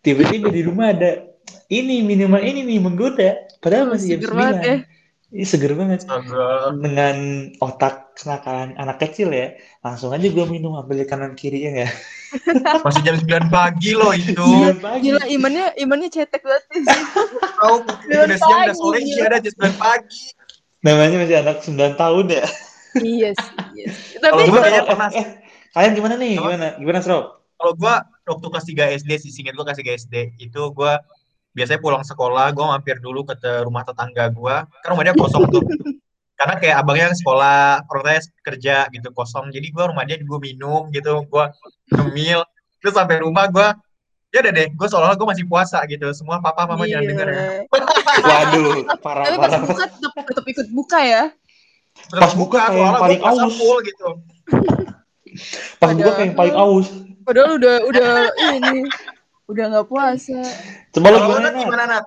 Tiba-tiba 0.05 0.49
di 0.53 0.63
rumah 0.65 0.93
ada 0.93 1.29
ini 1.69 2.05
minuman 2.05 2.41
ini 2.41 2.65
nih 2.65 2.81
menggoda. 2.81 3.45
Padahal 3.61 3.93
masih 3.93 4.21
jam 4.21 4.37
banget 4.37 4.57
ya. 4.61 4.77
9. 5.35 5.43
Ih, 5.43 5.47
seger 5.47 5.73
banget. 5.75 6.07
Astaga. 6.07 6.71
Dengan 6.79 7.17
otak 7.59 8.15
kenakalan 8.15 8.79
anak 8.79 9.03
kecil 9.03 9.35
ya, 9.35 9.59
langsung 9.83 10.15
aja 10.15 10.23
gue 10.23 10.47
minum 10.47 10.79
ambil 10.79 11.03
kanan 11.03 11.35
kirinya 11.35 11.83
ya. 11.85 11.91
Masih 12.87 13.03
jam 13.03 13.19
9 13.19 13.51
pagi 13.51 13.99
loh 13.99 14.15
itu. 14.15 14.39
9 14.39 14.79
pagi. 14.79 15.11
Gila 15.11 15.23
imannya 15.27 15.75
imannya 15.79 16.09
cetek 16.11 16.43
banget 16.47 16.63
sih. 16.71 16.83
Tahu 17.63 17.75
udah 17.83 18.39
siang 18.39 18.61
udah 18.71 18.77
sore 18.79 18.99
iya 19.03 19.27
ada 19.27 19.39
jam 19.43 19.55
9 19.59 19.75
pagi. 19.75 20.25
Namanya 20.87 21.17
masih 21.19 21.37
anak 21.43 21.57
9 21.67 21.99
tahun 21.99 22.25
ya. 22.31 22.45
iya 23.03 23.29
sih. 23.35 23.55
Iya. 23.75 23.87
sih. 23.91 24.19
Kalau 24.23 24.39
Tapi 24.39 24.51
gua 24.51 24.55
Coba, 24.55 24.63
kayaknya 24.63 24.83
eh, 24.83 24.87
pernah 24.87 25.09
eh, 25.11 25.27
kalian 25.75 25.93
gimana 25.99 26.15
nih? 26.15 26.35
Gimana? 26.39 26.67
Gimana, 26.79 26.99
Sro? 27.03 27.19
Kalau 27.59 27.73
gua 27.75 27.95
waktu 28.27 28.47
kelas 28.51 28.67
3 28.71 28.99
SD 29.03 29.11
sih, 29.19 29.31
singkat 29.35 29.55
gue 29.59 29.65
kelas 29.67 29.81
3 29.83 30.01
SD. 30.07 30.15
Itu 30.39 30.71
gue 30.71 30.93
biasanya 31.55 31.81
pulang 31.81 32.03
sekolah, 32.03 32.51
gue 32.51 32.65
mampir 32.67 32.99
dulu 32.99 33.23
ke 33.23 33.39
rumah 33.63 33.87
tetangga 33.87 34.29
gue. 34.29 34.57
Kan 34.83 34.89
rumah 34.91 35.05
dia 35.07 35.15
kosong 35.15 35.47
tuh. 35.49 35.63
Karena 36.35 36.59
kayak 36.59 36.77
abangnya 36.83 37.15
sekolah, 37.15 37.87
orang 37.87 38.03
tuanya 38.03 38.23
kerja 38.43 38.77
gitu, 38.91 39.09
kosong. 39.15 39.55
Jadi 39.55 39.71
gue 39.71 39.85
rumah 39.87 40.03
dia 40.03 40.19
gue 40.19 40.41
minum 40.43 40.91
gitu, 40.91 41.23
gue 41.23 41.45
ngemil. 41.95 42.43
Terus 42.83 42.95
sampai 42.99 43.23
rumah 43.23 43.47
gue, 43.49 43.69
ya 44.35 44.43
udah 44.43 44.53
deh, 44.53 44.69
gue 44.75 44.87
seolah-olah 44.91 45.17
gue 45.17 45.29
masih 45.31 45.47
puasa 45.47 45.79
gitu. 45.87 46.11
Semua 46.11 46.43
papa 46.43 46.67
mama 46.67 46.91
jangan 46.91 47.07
denger 47.07 47.27
ya. 47.31 47.43
Waduh, 47.71 48.83
parah 48.99 49.25
Tapi 49.31 49.37
pas 49.39 49.47
parah. 49.47 49.63
buka 49.63 49.85
tetap, 49.87 50.13
tetap 50.27 50.45
ikut 50.51 50.69
buka 50.75 50.99
ya. 51.07 51.25
Pas 52.11 52.33
buka 52.35 52.59
kayak 52.67 52.83
yang 52.83 52.99
paling 52.99 53.23
aus. 53.23 53.55
full 53.55 53.79
gitu. 53.87 54.09
Pas 55.79 55.91
buka 55.95 56.11
kayak 56.19 56.27
yang 56.35 56.37
paling 56.37 56.57
aus. 56.59 56.87
Padahal 57.25 57.57
udah 57.57 57.77
udah 57.89 58.11
ini 58.59 58.85
udah 59.51 59.65
nggak 59.71 59.89
puasa. 59.91 60.41
Coba 60.95 61.07
lu 61.13 61.19
Kalau 61.19 61.29
gimana? 61.29 61.49
Nat 61.51 61.55
gimana 61.61 61.85
Nat? 61.91 62.05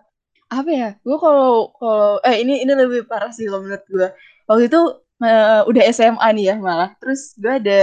Apa 0.48 0.72
ya? 0.72 0.90
Gue 1.04 1.18
kalau 1.20 1.76
kalau 1.76 2.24
eh 2.24 2.36
ini 2.42 2.64
ini 2.64 2.74
lebih 2.74 3.04
parah 3.10 3.32
sih 3.36 3.46
kalau 3.48 3.64
menurut 3.66 3.86
gue. 3.88 4.08
Waktu 4.48 4.64
itu 4.72 4.82
eh, 5.24 5.62
udah 5.68 5.84
SMA 5.92 6.28
nih 6.38 6.46
ya 6.52 6.56
malah. 6.58 6.90
Terus 7.02 7.36
gue 7.36 7.54
ada 7.62 7.82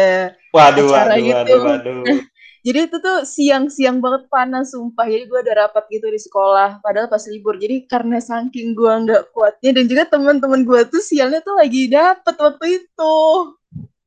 Waduh, 0.55 0.89
acara 0.89 1.15
waduh, 1.19 1.27
gitu. 1.29 1.55
waduh, 1.61 1.95
waduh. 2.03 2.21
Jadi 2.65 2.79
itu 2.89 2.97
tuh 2.97 3.29
siang-siang 3.29 4.01
banget 4.01 4.25
panas 4.33 4.73
sumpah. 4.73 5.05
Jadi 5.05 5.29
gue 5.29 5.39
ada 5.45 5.69
rapat 5.69 5.85
gitu 5.93 6.09
di 6.09 6.17
sekolah. 6.17 6.81
Padahal 6.81 7.13
pas 7.13 7.21
libur. 7.29 7.61
Jadi 7.61 7.85
karena 7.85 8.17
saking 8.25 8.73
gue 8.73 8.93
nggak 9.05 9.23
kuatnya 9.37 9.71
dan 9.77 9.85
juga 9.85 10.03
teman-teman 10.09 10.65
gue 10.65 10.81
tuh 10.89 11.03
sialnya 11.05 11.45
tuh 11.45 11.61
lagi 11.61 11.93
dapet 11.93 12.35
waktu 12.41 12.67
itu. 12.81 13.17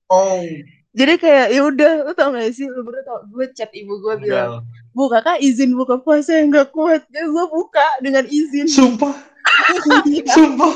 Oh, 0.09 0.41
Jadi 0.97 1.13
kayak 1.21 1.47
ya 1.53 1.61
udah, 1.61 1.91
lu 2.09 2.13
tau 2.17 2.33
gak 2.33 2.49
sih? 2.57 2.65
Lu 2.65 2.81
berdua 2.81 3.03
tau, 3.05 3.19
gue 3.29 3.45
chat 3.53 3.69
ibu 3.77 4.01
gue 4.01 4.15
bilang. 4.17 4.65
Bu 4.97 5.05
kakak 5.13 5.37
izin 5.45 5.77
buka 5.77 6.01
puasa 6.01 6.41
yang 6.41 6.49
gak 6.49 6.73
kuat. 6.73 7.05
Jadi 7.13 7.29
gue 7.29 7.45
buka 7.53 7.85
dengan 8.01 8.25
izin. 8.25 8.65
Sumpah, 8.65 9.13
sumpah. 10.33 10.73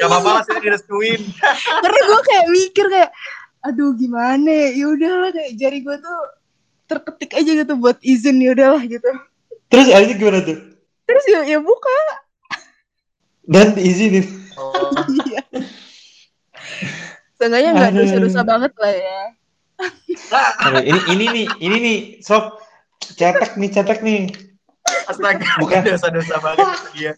Gak 0.00 0.08
apa-apa 0.08 0.40
lah, 0.40 0.42
saya 0.48 0.64
direstuin. 0.64 1.20
Karena 1.84 2.00
gue 2.00 2.20
kayak 2.24 2.46
mikir 2.48 2.86
kayak, 2.88 3.10
aduh 3.68 3.92
gimana 3.92 4.48
ya? 4.48 4.68
Ya 4.72 4.86
udahlah 4.88 5.30
kayak 5.36 5.52
jari 5.60 5.84
gue 5.84 5.96
tuh 6.00 6.18
terketik 6.88 7.36
aja 7.36 7.50
gitu 7.60 7.72
buat 7.76 8.00
izin 8.00 8.40
ya 8.40 8.56
udahlah 8.56 8.80
gitu. 8.88 9.10
Terus 9.68 9.86
akhirnya 9.92 10.16
gimana 10.16 10.38
tuh? 10.40 10.58
Terus 11.04 11.24
ya, 11.28 11.40
ya 11.44 11.58
buka. 11.60 12.00
Dan 13.44 13.76
diizinin. 13.76 14.24
Oh, 14.56 14.96
Iya. 15.28 15.44
Seenggaknya 17.36 17.70
nggak 17.76 17.92
dosa-dosa 17.94 18.40
banget 18.42 18.72
lah 18.80 18.92
ya. 18.96 19.20
Aduh, 20.66 20.82
ini 20.82 21.00
ini 21.14 21.24
nih, 21.30 21.46
ini 21.62 21.76
nih, 21.78 21.98
sob. 22.24 22.58
Cetek 23.16 23.56
nih, 23.56 23.70
cetek 23.72 24.00
nih. 24.04 24.20
astaga, 25.08 25.48
Bukan. 25.60 25.80
dosa-dosa 25.84 26.36
banget 26.40 26.68
dia. 26.96 27.12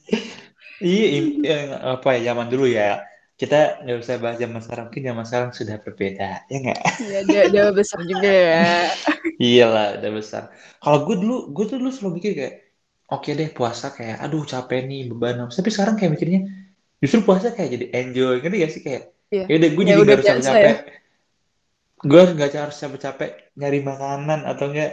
Iya, 0.81 1.07
im- 1.19 1.43
eh, 1.43 1.67
apa 1.75 2.19
ya 2.19 2.33
zaman 2.33 2.47
dulu 2.47 2.67
ya. 2.71 3.03
Kita 3.35 3.83
nggak 3.83 3.99
usah 4.05 4.21
bahas 4.21 4.37
zaman 4.39 4.61
sekarang, 4.61 4.85
mungkin 4.91 5.05
zaman 5.11 5.25
sekarang 5.27 5.51
sudah 5.57 5.77
berbeda, 5.81 6.45
ya 6.47 6.57
nggak? 6.61 6.81
Iya, 7.01 7.19
dia, 7.27 7.43
dia 7.49 7.65
besar 7.73 8.01
juga 8.05 8.31
ya. 8.31 8.93
Iyalah, 9.41 9.87
udah 9.99 10.11
besar. 10.13 10.43
Kalau 10.79 10.99
gue 11.09 11.17
dulu, 11.19 11.37
gue 11.57 11.65
tuh 11.67 11.77
dulu 11.81 11.91
selalu 11.91 12.13
mikir 12.21 12.33
kayak, 12.37 12.55
oke 13.11 13.31
deh 13.33 13.49
puasa 13.51 13.91
kayak, 13.97 14.21
aduh 14.21 14.45
capek 14.45 14.85
nih 14.87 15.09
beban. 15.09 15.41
Tapi 15.49 15.69
sekarang 15.73 15.97
kayak 15.97 16.13
mikirnya, 16.15 16.41
justru 17.01 17.25
puasa 17.25 17.51
kayak 17.57 17.71
jadi 17.81 17.87
enjoy, 17.97 18.35
ngerti 18.45 18.57
gak 18.61 18.73
sih 18.73 18.83
kayak, 18.85 19.03
Iya. 19.31 19.45
ya 19.47 19.55
udah 19.57 19.71
gue 19.73 19.83
Ya 19.83 19.89
jadi 19.89 20.01
udah 20.01 20.05
nggak 20.05 20.19
harus 20.21 20.27
biasa 20.27 20.51
capek-capek. 20.53 20.77
Gue 22.01 22.23
nggak 22.35 22.51
harus 22.57 22.77
capek-capek 22.81 23.31
nyari 23.57 23.81
makanan 23.85 24.41
atau 24.49 24.65
enggak 24.69 24.93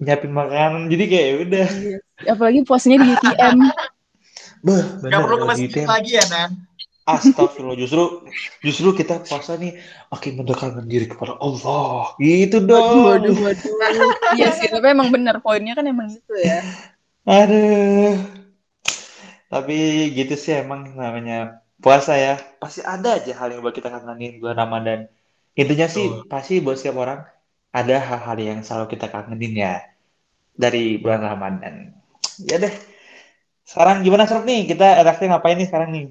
nyiapin 0.00 0.32
makanan. 0.32 0.88
Jadi 0.88 1.04
kayak 1.06 1.26
ya 1.26 1.34
udah, 1.44 1.66
Iya. 1.70 1.98
Apalagi 2.32 2.60
puasanya 2.64 2.96
di 3.04 3.08
UTM. 3.14 3.58
beh, 4.66 4.82
Gak 4.82 5.00
bener 5.04 5.20
perlu 5.24 5.36
ke 5.36 5.46
lagi 5.46 5.50
masjid 5.52 5.70
tem. 5.72 5.86
lagi 5.88 6.12
ya, 6.16 6.24
Nan. 6.28 6.50
Astagfirullah, 7.10 7.74
justru 7.80 8.22
justru 8.62 8.88
kita 8.94 9.24
puasa 9.24 9.58
nih 9.58 9.74
makin 10.12 10.32
mendekatkan 10.36 10.86
diri 10.86 11.10
kepada 11.10 11.34
Allah. 11.42 12.14
Gitu 12.22 12.62
dong. 12.62 13.02
Waduh, 13.08 13.34
waduh. 13.34 14.10
Iya 14.38 14.54
sih, 14.54 14.68
tapi 14.70 14.94
emang 14.94 15.10
bener 15.10 15.42
poinnya 15.42 15.74
kan 15.74 15.88
emang 15.90 16.12
gitu 16.12 16.34
ya. 16.38 16.62
Aduh. 17.26 18.14
Tapi 19.50 19.76
gitu 20.14 20.38
sih 20.38 20.62
emang 20.62 20.94
namanya 20.94 21.58
puasa 21.82 22.14
ya. 22.14 22.38
Pasti 22.62 22.84
ada 22.86 23.18
aja 23.18 23.32
hal 23.34 23.58
yang 23.58 23.64
buat 23.64 23.74
kita 23.74 23.90
kangenin 23.90 24.38
bulan 24.38 24.62
Ramadan. 24.62 25.00
Intinya 25.58 25.90
sih 25.90 26.06
Betul. 26.06 26.30
pasti 26.30 26.54
buat 26.62 26.78
setiap 26.78 27.02
orang 27.02 27.26
ada 27.78 27.96
hal-hal 28.08 28.38
yang 28.48 28.58
selalu 28.66 28.86
kita 28.94 29.06
kangenin 29.14 29.54
ya 29.64 29.74
dari 30.62 30.98
bulan 31.02 31.22
Ramadan. 31.30 31.74
Ya 32.50 32.56
deh. 32.64 32.74
Sekarang 33.70 33.96
gimana 34.06 34.24
Sob 34.30 34.42
nih? 34.48 34.60
Kita 34.70 34.86
enaknya 35.02 35.26
ngapain 35.38 35.56
nih 35.60 35.68
sekarang 35.70 35.90
nih? 35.96 36.06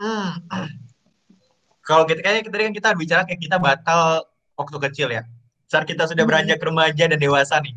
Hmm. 0.00 0.40
Kalau 1.84 2.04
kita 2.08 2.20
kayaknya 2.22 2.42
kita 2.46 2.56
kan 2.60 2.72
kita 2.78 2.88
bicara 3.00 3.22
kayak 3.26 3.40
kita 3.40 3.56
batal 3.58 4.00
waktu 4.54 4.76
kecil 4.88 5.08
ya. 5.10 5.22
Saat 5.70 5.84
kita 5.88 6.04
sudah 6.10 6.22
Hmm. 6.24 6.30
beranjak 6.30 6.60
remaja 6.60 7.04
dan 7.10 7.18
dewasa 7.18 7.58
nih. 7.64 7.74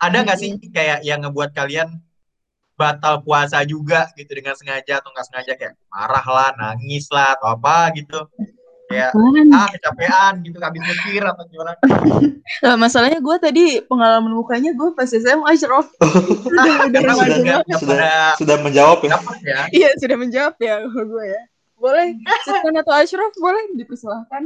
Ada 0.00 0.18
nggak 0.24 0.38
sih 0.40 0.50
kayak 0.72 0.98
yang 1.04 1.20
ngebuat 1.24 1.50
kalian 1.52 1.88
batal 2.80 3.20
puasa 3.26 3.60
juga 3.68 4.08
gitu 4.16 4.32
dengan 4.32 4.56
sengaja 4.56 5.00
atau 5.04 5.12
nggak 5.12 5.26
sengaja 5.28 5.52
kayak 5.60 5.74
marah 5.92 6.26
lah, 6.26 6.50
nangis 6.56 7.06
lah 7.12 7.36
atau 7.36 7.52
apa 7.56 7.92
gitu. 7.98 8.20
Kayak 8.90 9.14
ah 9.54 9.70
kecapean 9.70 10.42
gitu 10.42 10.58
habis 10.58 10.82
mikir 10.82 11.22
atau 11.22 11.46
gimana. 11.46 11.78
Nah, 12.66 12.74
masalahnya 12.74 13.22
gue 13.22 13.36
tadi 13.38 13.78
pengalaman 13.86 14.34
mukanya 14.34 14.74
gue 14.74 14.90
pas 14.98 15.06
SMA 15.06 15.46
Ashraf. 15.54 15.86
udah, 16.50 16.90
udah 16.90 16.98
Karena 16.98 17.14
remaja 17.14 17.30
udah 17.30 17.38
nggak 17.38 17.58
banget. 17.62 17.78
Sudah 17.78 17.94
pada 17.94 18.12
sudah 18.42 18.56
menjawab 18.58 18.98
ya. 19.06 19.16
ya. 19.46 19.60
Iya 19.70 19.88
sudah 20.02 20.16
menjawab 20.18 20.54
ya 20.58 20.74
gue 20.90 21.24
ya. 21.30 21.42
Boleh 21.78 22.18
Sultan 22.50 22.74
atau 22.82 22.92
Ashraf 22.98 23.32
boleh 23.38 23.62
dipersilahkan. 23.78 24.42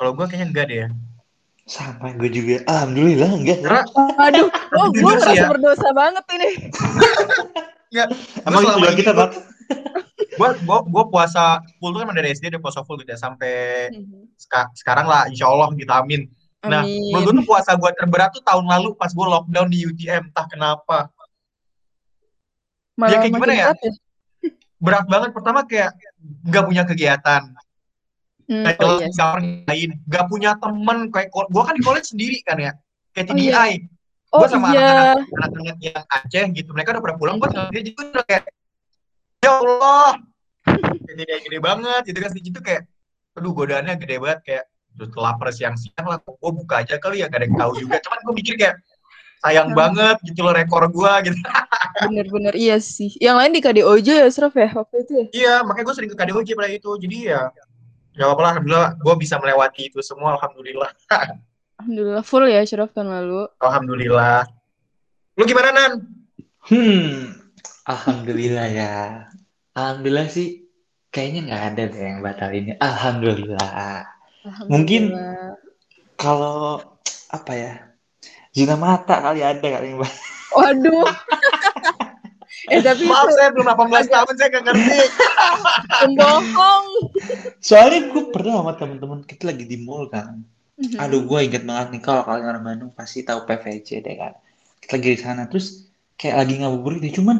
Kalau 0.00 0.10
gue 0.16 0.24
kayaknya 0.24 0.46
enggak 0.48 0.66
deh 0.72 0.78
ya. 0.80 0.88
Sama 1.68 2.16
gue 2.16 2.30
juga. 2.32 2.64
Alhamdulillah 2.64 3.30
enggak. 3.36 3.58
Karena 3.60 3.84
Aduh, 4.24 4.48
oh, 4.48 4.88
gue 4.88 5.12
merasa 5.12 5.36
ya. 5.36 5.52
berdosa 5.52 5.88
banget 5.92 6.24
ini. 6.32 6.50
Enggak, 7.92 8.08
Emang 8.48 8.62
itu 8.64 9.04
kita, 9.04 9.12
Nat? 9.12 9.32
Gue 10.38 10.48
gue 10.54 10.78
gue 10.86 11.04
puasa 11.10 11.58
full 11.76 11.90
tuh 11.90 12.02
kan 12.02 12.14
dari 12.14 12.30
SD 12.30 12.48
udah 12.48 12.62
puasa 12.62 12.80
full 12.82 12.98
gitu 12.98 13.10
ya 13.10 13.18
sampai 13.18 13.88
seka- 14.34 14.70
sekarang 14.72 15.06
lah 15.06 15.26
insya 15.26 15.46
Allah 15.46 15.68
gitu 15.74 15.90
amin 15.90 16.30
nah 16.58 16.82
Amin. 16.82 17.10
menurut 17.10 17.24
gue 17.26 17.34
tuh 17.38 17.46
puasa 17.46 17.70
gue 17.74 17.90
terberat 17.94 18.30
tuh 18.30 18.42
tahun 18.42 18.66
lalu 18.66 18.94
pas 18.94 19.10
gue 19.10 19.26
lockdown 19.26 19.68
di 19.68 19.82
UTM 19.84 20.30
entah 20.30 20.46
kenapa 20.46 21.10
Malah 22.98 23.10
ya 23.14 23.18
kayak 23.22 23.30
gimana 23.30 23.52
ya? 23.54 23.66
berat 23.70 23.78
ya. 23.78 23.92
berat 24.78 25.06
banget 25.06 25.30
pertama 25.30 25.60
kayak 25.64 25.90
nggak 26.44 26.64
punya 26.64 26.82
kegiatan 26.84 27.42
Hmm, 28.48 28.64
kayak 28.64 28.80
oh 28.80 28.96
iya. 28.96 29.12
pernah 29.12 29.60
lain 29.68 29.90
nggak 30.08 30.24
punya 30.24 30.50
temen 30.56 30.98
kayak 31.12 31.28
gue 31.28 31.62
kan 31.62 31.74
di 31.76 31.82
college 31.84 32.08
sendiri 32.08 32.40
kan 32.40 32.56
ya 32.56 32.72
kayak 33.12 33.28
Oh, 33.28 33.36
iya. 33.36 33.52
TDI 33.52 33.72
Oh 34.32 34.38
gue 34.40 34.48
sama 34.48 34.72
iya. 34.72 34.88
anak-anak 35.12 35.20
anak-anak 35.36 35.76
yang 35.84 36.04
Aceh 36.08 36.44
gitu 36.56 36.70
mereka 36.72 36.96
udah 36.96 37.02
pada 37.04 37.16
pulang 37.20 37.36
gue 37.36 37.48
dia 37.52 37.80
jadi 37.84 37.90
udah 37.92 38.24
kayak 38.24 38.42
ya 39.58 39.66
Allah 39.66 40.10
kayak 41.04 41.16
TDI 41.18 41.38
gede 41.46 41.58
banget. 41.58 42.02
Gitu 42.06 42.18
kan 42.22 42.30
itu 42.34 42.60
kayak 42.62 42.82
aduh 43.34 43.52
godaannya 43.52 43.94
gede 43.98 44.16
banget. 44.22 44.40
Kayak 44.46 44.64
terus 44.94 45.10
lapar 45.14 45.48
siang-siang 45.50 46.06
lah 46.06 46.18
gue 46.18 46.50
buka 46.50 46.82
aja 46.82 46.98
kali 46.98 47.22
ya 47.22 47.30
gak 47.30 47.38
ada 47.42 47.46
yang 47.46 47.58
tahu 47.58 47.72
juga. 47.78 47.96
Cuman 48.02 48.18
gue 48.26 48.34
mikir 48.34 48.54
kayak 48.58 48.76
sayang 49.38 49.70
banget 49.70 50.18
gitu 50.26 50.42
loh 50.42 50.50
rekor 50.50 50.82
gue 50.90 51.12
gitu. 51.30 51.38
Bener-bener 52.06 52.54
iya 52.58 52.76
sih. 52.82 53.14
Yang 53.18 53.36
lain 53.38 53.52
di 53.54 53.60
KDOJ 53.62 54.08
ya 54.18 54.24
Ashraf 54.26 54.54
ya 54.54 54.70
waktu 54.74 54.96
itu 55.06 55.12
ya. 55.14 55.24
iya 55.30 55.54
makanya 55.62 55.86
gue 55.86 55.94
sering 55.94 56.10
ke 56.10 56.18
KDOJ 56.18 56.48
pada 56.58 56.70
itu. 56.70 56.90
Jadi 56.98 57.16
ya 57.30 57.46
ya 58.18 58.34
apa 58.34 58.40
lah 58.42 58.50
alhamdulillah 58.58 58.90
gue 58.98 59.14
bisa 59.14 59.38
melewati 59.38 59.90
itu 59.90 60.02
semua 60.02 60.34
alhamdulillah. 60.34 60.90
Alhamdulillah 61.78 62.26
full 62.26 62.42
ya 62.50 62.66
Ashraf 62.66 62.90
tahun 62.90 63.06
lalu. 63.06 63.46
alhamdulillah. 63.62 64.42
Lu 65.38 65.46
gimana 65.46 65.70
nan? 65.70 65.92
Hmm, 66.66 67.38
alhamdulillah 67.86 68.66
ya. 68.66 69.30
Alhamdulillah 69.78 70.26
sih 70.26 70.66
kayaknya 71.08 71.40
nggak 71.46 71.62
ada 71.72 71.82
deh 71.86 72.02
yang 72.02 72.18
batal 72.20 72.50
ini. 72.50 72.74
Alhamdulillah. 72.76 74.02
Mungkin- 74.66 75.14
Alhamdulillah. 75.14 75.54
Kalau 76.18 76.82
apa 77.30 77.52
ya? 77.54 77.72
Zina 78.50 78.74
mata 78.74 79.22
kali 79.22 79.38
ada 79.38 79.62
kali 79.62 79.94
batal. 79.94 80.18
Waduh. 80.50 81.06
eh 82.72 82.80
tapi 82.86 83.06
maaf 83.06 83.30
itu 83.30 83.38
saya 83.38 83.54
belum 83.54 83.70
18 83.70 84.08
tahun 84.10 84.34
saya 84.34 84.48
gak 84.50 84.64
ngerti 84.66 84.98
pembohong. 85.94 86.86
Soalnya 87.62 88.10
gue 88.10 88.22
pernah 88.34 88.58
sama 88.58 88.72
teman-teman 88.74 89.20
kita 89.22 89.52
lagi 89.52 89.62
di 89.62 89.78
mall 89.78 90.10
kan. 90.10 90.42
Mhm. 90.74 90.98
Aduh, 90.98 91.22
gue 91.22 91.38
inget 91.42 91.62
banget 91.62 91.86
nih 91.94 92.02
kalau 92.02 92.22
kalian 92.26 92.50
orang 92.50 92.64
Bandung 92.64 92.90
pasti 92.90 93.22
tahu 93.22 93.46
PVJ 93.46 94.02
deh 94.02 94.16
kan. 94.16 94.34
Kita 94.82 94.98
lagi 94.98 95.08
di 95.14 95.20
sana 95.20 95.46
terus 95.46 95.86
kayak 96.18 96.36
lagi 96.42 96.54
ngabuburit 96.58 96.98
deh, 96.98 97.14
cuman 97.14 97.36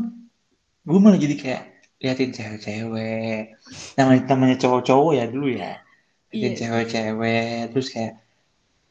gue 0.85 0.99
malah 1.03 1.19
jadi 1.19 1.35
kayak 1.35 1.63
liatin 1.99 2.31
cewek-cewek. 2.31 3.59
Namanya 3.99 4.23
namanya 4.31 4.57
cowok-cowok 4.63 5.13
ya 5.19 5.25
dulu 5.27 5.49
ya. 5.51 5.83
Liatin 6.31 6.53
Iya. 6.55 6.59
cewek-cewek 6.61 7.75
terus 7.75 7.89
kayak 7.91 8.13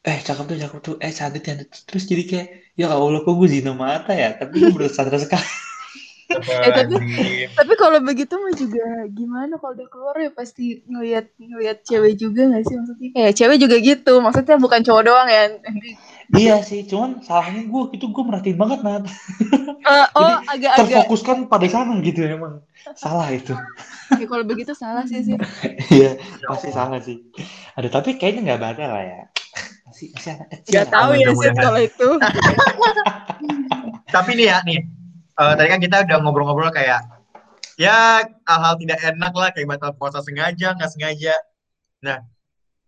eh 0.08 0.18
cakep 0.24 0.44
tuh 0.48 0.58
cakep 0.60 0.78
tuh. 0.84 0.96
Eh 1.00 1.12
cantik 1.12 1.42
cantik. 1.44 1.68
Terus 1.88 2.04
jadi 2.04 2.22
kayak 2.28 2.48
ya 2.76 2.86
Allah 2.92 3.20
kok 3.24 3.34
gue 3.34 3.48
zina 3.48 3.72
mata 3.72 4.12
ya? 4.12 4.36
Tapi 4.36 4.52
gue 4.60 4.72
berusaha 4.72 5.08
sekali. 5.08 5.48
Eh, 6.28 6.36
tapi 6.76 6.94
tapi 7.56 7.72
kalau 7.80 8.04
begitu 8.04 8.36
mah 8.36 8.52
juga 8.52 8.84
gimana 9.08 9.56
kalau 9.56 9.72
udah 9.72 9.88
keluar 9.88 10.16
ya 10.20 10.28
pasti 10.28 10.84
ngeliat 10.84 11.32
ngeliat 11.40 11.80
cewek 11.88 12.20
juga 12.20 12.52
gak 12.52 12.68
sih? 12.68 12.76
Maksudnya 12.76 13.08
kayak 13.16 13.32
cewek 13.32 13.56
juga 13.56 13.76
gitu. 13.80 14.12
Maksudnya 14.20 14.56
bukan 14.60 14.80
cowok 14.84 15.02
doang 15.08 15.28
ya. 15.32 15.56
Nanti 15.56 15.96
iya 16.36 16.60
sih 16.60 16.84
cuman 16.84 17.24
salahnya 17.24 17.64
gue 17.64 17.82
itu 17.96 18.04
gue 18.12 18.24
merhatiin 18.24 18.58
banget 18.60 18.84
Nat. 18.84 19.04
Eh, 19.08 20.06
oh 20.18 20.36
Jadi, 20.36 20.44
agak-agak. 20.52 20.76
terfokuskan 20.84 21.36
pada 21.48 21.66
sana 21.72 21.96
gitu 22.04 22.20
emang. 22.28 22.60
Salah 22.92 23.32
itu. 23.32 23.56
Ya, 24.12 24.26
kalau 24.28 24.44
begitu 24.44 24.76
salah 24.76 25.08
sih 25.08 25.24
sih. 25.24 25.36
Iya 25.94 26.20
pasti 26.44 26.68
salah 26.68 27.00
sih. 27.00 27.24
Ada 27.80 27.88
tapi 27.88 28.20
kayaknya 28.20 28.52
nggak 28.52 28.60
badal 28.60 28.90
lah 28.92 29.04
ya. 29.04 29.22
Masih 29.88 30.12
masih 30.12 30.30
anak 30.36 30.48
kecil 30.52 30.72
Gak 30.76 30.84
lah. 30.84 30.92
tahu 30.92 31.10
ya 31.16 31.28
sih 31.32 31.50
kalau 31.56 31.80
itu. 31.80 32.08
Tapi 34.14 34.30
nih 34.40 34.46
ya 34.48 34.56
nih, 34.64 34.80
eh, 35.36 35.52
tadi 35.56 35.68
kan 35.68 35.80
kita 35.80 35.96
udah 36.04 36.16
ngobrol-ngobrol 36.24 36.72
kayak 36.72 37.04
ya 37.78 38.24
hal-hal 38.44 38.74
tidak 38.80 38.98
enak 39.04 39.32
lah 39.32 39.48
kayak 39.54 39.68
batal 39.68 39.92
puasa 39.96 40.20
sengaja 40.20 40.76
nggak 40.76 40.90
sengaja. 40.92 41.36
Nah, 42.04 42.24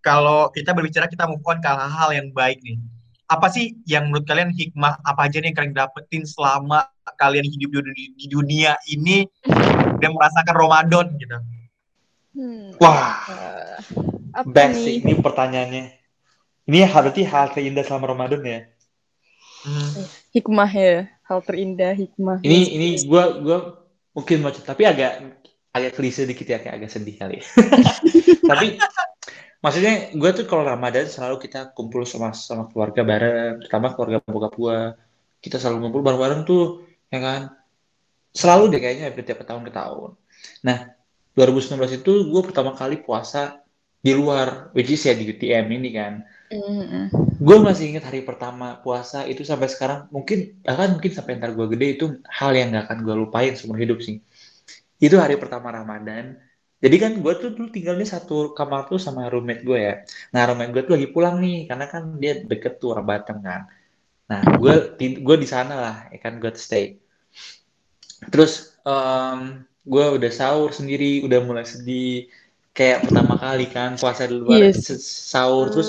kalau 0.01 0.49
kita 0.53 0.73
berbicara 0.73 1.07
kita 1.07 1.29
move 1.29 1.45
on 1.45 1.61
ke 1.61 1.69
hal-hal 1.69 2.11
yang 2.13 2.29
baik 2.33 2.61
nih. 2.65 2.81
Apa 3.31 3.47
sih 3.47 3.79
yang 3.87 4.11
menurut 4.11 4.27
kalian 4.27 4.51
hikmah 4.51 5.07
apa 5.07 5.31
aja 5.31 5.39
nih 5.39 5.55
yang 5.55 5.57
kalian 5.57 5.75
dapetin 5.79 6.27
selama 6.27 6.91
kalian 7.15 7.47
hidup 7.47 7.71
di 7.71 7.79
dunia, 7.79 8.09
di 8.19 8.27
dunia 8.27 8.73
ini 8.91 9.17
dan 10.03 10.11
merasakan 10.11 10.55
Ramadan 10.59 11.07
gitu? 11.15 11.39
Hmm, 12.35 12.75
wah. 12.83 13.23
Apa 14.35 14.51
best 14.51 14.83
nih? 14.83 14.83
sih 14.83 14.95
ini 15.07 15.15
pertanyaannya. 15.23 15.85
Ini 16.67 16.79
berarti 16.91 17.23
hal 17.23 17.55
terindah 17.55 17.87
selama 17.87 18.11
Ramadan 18.15 18.43
ya? 18.43 18.61
Hmm. 19.61 20.09
hikmah 20.33 20.71
ya 20.73 21.07
hal 21.29 21.39
terindah 21.45 21.93
hikmah. 21.95 22.43
Ini 22.43 22.59
ini 22.75 22.89
gue 23.07 23.25
gue 23.47 23.59
mungkin 24.17 24.37
mau 24.43 24.51
tapi 24.51 24.83
agak 24.89 25.41
agak 25.71 25.93
klise 25.95 26.27
dikit 26.27 26.47
ya 26.51 26.59
kayak 26.59 26.83
agak 26.83 26.91
sedih 26.91 27.15
kali 27.15 27.39
tapi 28.51 28.75
maksudnya 29.61 30.13
gue 30.17 30.31
tuh 30.33 30.45
kalau 30.49 30.65
Ramadan 30.65 31.07
selalu 31.07 31.37
kita 31.49 31.73
kumpul 31.77 32.09
sama 32.09 32.33
sama 32.33 32.69
keluarga 32.73 33.05
bareng. 33.05 33.65
Terutama 33.65 33.93
keluarga 33.93 34.19
bokap 34.25 34.55
gue 34.57 34.79
kita 35.41 35.57
selalu 35.57 35.89
ngumpul 35.89 36.03
bareng-bareng 36.05 36.43
tuh 36.49 36.85
ya 37.13 37.21
kan? 37.21 37.43
Selalu 38.33 38.77
deh 38.77 38.81
kayaknya 38.81 39.13
hampir 39.13 39.25
tiap 39.29 39.45
tahun 39.45 39.63
ke 39.69 39.73
tahun. 39.73 40.11
Nah 40.65 40.79
2019 41.37 42.03
itu 42.03 42.13
gue 42.29 42.43
pertama 42.43 42.75
kali 42.75 43.01
puasa 43.01 43.63
di 44.01 44.17
luar 44.17 44.73
which 44.73 44.89
is 44.89 45.05
ya 45.05 45.13
di 45.13 45.29
UTM 45.29 45.67
ini 45.71 45.91
kan. 45.93 46.15
Mm-mm. 46.51 47.15
gue 47.39 47.57
masih 47.63 47.95
ingat 47.95 48.11
hari 48.11 48.27
pertama 48.27 48.83
puasa 48.83 49.23
itu 49.23 49.47
sampai 49.47 49.71
sekarang. 49.71 50.11
Mungkin 50.11 50.67
bahkan 50.67 50.99
mungkin 50.99 51.13
sampai 51.15 51.39
ntar 51.39 51.55
gue 51.55 51.67
gede 51.71 51.87
itu 51.95 52.07
hal 52.27 52.51
yang 52.59 52.75
gak 52.75 52.91
akan 52.91 52.99
gue 53.07 53.15
lupain 53.15 53.55
seumur 53.55 53.79
hidup 53.79 54.03
sih. 54.03 54.19
Itu 54.99 55.23
hari 55.23 55.39
pertama 55.39 55.71
Ramadan 55.71 56.50
jadi 56.85 56.97
kan 57.03 57.13
gue 57.25 57.33
tuh 57.43 57.51
dulu 57.57 57.69
tinggalnya 57.77 58.07
satu 58.15 58.35
kamar 58.59 58.81
tuh 58.91 58.99
sama 59.07 59.21
roommate 59.33 59.63
gue 59.69 59.79
ya 59.89 59.93
nah 60.33 60.43
roommate 60.49 60.73
gue 60.75 60.83
tuh 60.87 60.95
lagi 60.97 61.09
pulang 61.15 61.37
nih 61.45 61.57
karena 61.69 61.85
kan 61.93 62.03
dia 62.23 62.33
deket 62.51 62.73
tuh 62.81 62.89
orang 62.93 63.07
Batam 63.11 63.37
kan 63.49 63.63
nah 64.31 64.43
gue 64.61 64.75
gue 65.27 65.37
di 65.43 65.49
sana 65.55 65.75
lah 65.85 65.97
ya 66.13 66.19
kan 66.25 66.33
gue 66.43 66.51
stay 66.67 66.85
terus 68.33 68.53
em, 68.85 69.41
gue 69.93 70.05
udah 70.17 70.31
sahur 70.33 70.71
sendiri 70.79 71.25
udah 71.27 71.41
mulai 71.49 71.65
sedih 71.73 72.29
kayak 72.77 72.99
pertama 73.09 73.35
kali 73.45 73.65
kan 73.77 73.91
puasa 74.01 74.23
di 74.31 74.37
luar 74.37 74.59
Yes. 74.63 74.77
se- 74.87 75.03
sahur 75.33 75.67
terus 75.73 75.89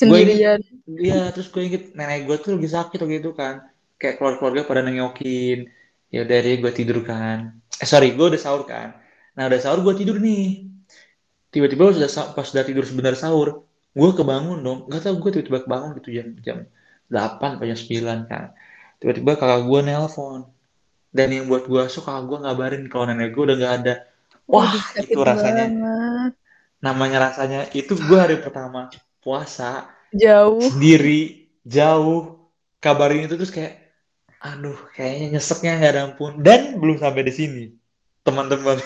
sendirian 0.00 0.60
Iya, 0.90 1.30
terus 1.34 1.48
gue 1.54 1.62
inget 1.68 1.82
nenek 1.98 2.26
gue 2.26 2.36
tuh 2.42 2.50
lagi 2.58 2.66
sakit 2.76 2.98
waktu 3.02 3.16
itu 3.22 3.30
kan. 3.40 3.54
Kayak 4.00 4.14
keluarga-keluarga 4.18 4.62
pada 4.70 4.82
nengokin. 4.86 5.58
Ya 6.14 6.20
deh 6.26 6.58
gue 6.62 6.72
tidur 6.78 6.98
kan. 7.06 7.38
Eh 7.82 7.86
sorry, 7.86 8.06
gue 8.18 8.26
udah 8.30 8.40
sahur 8.42 8.62
kan. 8.66 8.88
Nah 9.36 9.46
udah 9.50 9.60
sahur 9.60 9.80
gue 9.84 9.94
tidur 10.00 10.16
nih. 10.18 10.70
Tiba-tiba 11.50 11.90
sudah 11.90 12.10
pas 12.34 12.46
udah 12.46 12.64
tidur 12.64 12.86
sebentar 12.86 13.14
sahur, 13.18 13.66
gue 13.92 14.10
kebangun 14.14 14.62
dong. 14.62 14.78
Gak 14.86 15.06
tau 15.06 15.18
gue 15.18 15.30
tiba-tiba 15.34 15.66
kebangun 15.66 15.98
gitu 15.98 16.10
jam 16.14 16.28
jam 16.42 16.58
8 17.10 17.58
atau 17.58 17.66
jam 17.66 17.78
9 17.78 18.30
kan. 18.30 18.44
Tiba-tiba 19.02 19.32
kakak 19.38 19.66
gue 19.66 19.80
nelpon. 19.82 20.46
Dan 21.10 21.28
yang 21.34 21.44
buat 21.50 21.66
gue 21.66 21.82
suka 21.90 22.14
kakak 22.14 22.24
gue 22.30 22.38
ngabarin 22.46 22.82
kalau 22.86 23.04
nenek 23.10 23.34
gue 23.34 23.42
udah 23.50 23.56
gak 23.58 23.74
ada. 23.82 23.94
Wah, 24.46 24.70
sakit 24.70 25.14
itu 25.14 25.20
rasanya. 25.22 25.66
banget. 25.66 26.32
Namanya 26.80 27.18
rasanya 27.30 27.60
itu 27.74 27.98
gue 27.98 28.18
hari 28.18 28.38
pertama 28.40 28.90
puasa 29.20 29.92
jauh 30.10 30.64
sendiri 30.64 31.46
jauh 31.62 32.50
kabarin 32.82 33.28
itu 33.28 33.36
terus 33.36 33.52
kayak 33.52 33.92
aduh 34.40 34.76
kayaknya 34.96 35.38
nyeseknya 35.38 35.76
nggak 35.76 35.92
ada 35.92 36.02
ampun 36.08 36.32
dan 36.40 36.80
belum 36.80 36.96
sampai 36.96 37.22
di 37.28 37.32
sini 37.36 37.64
teman-teman. 38.22 38.78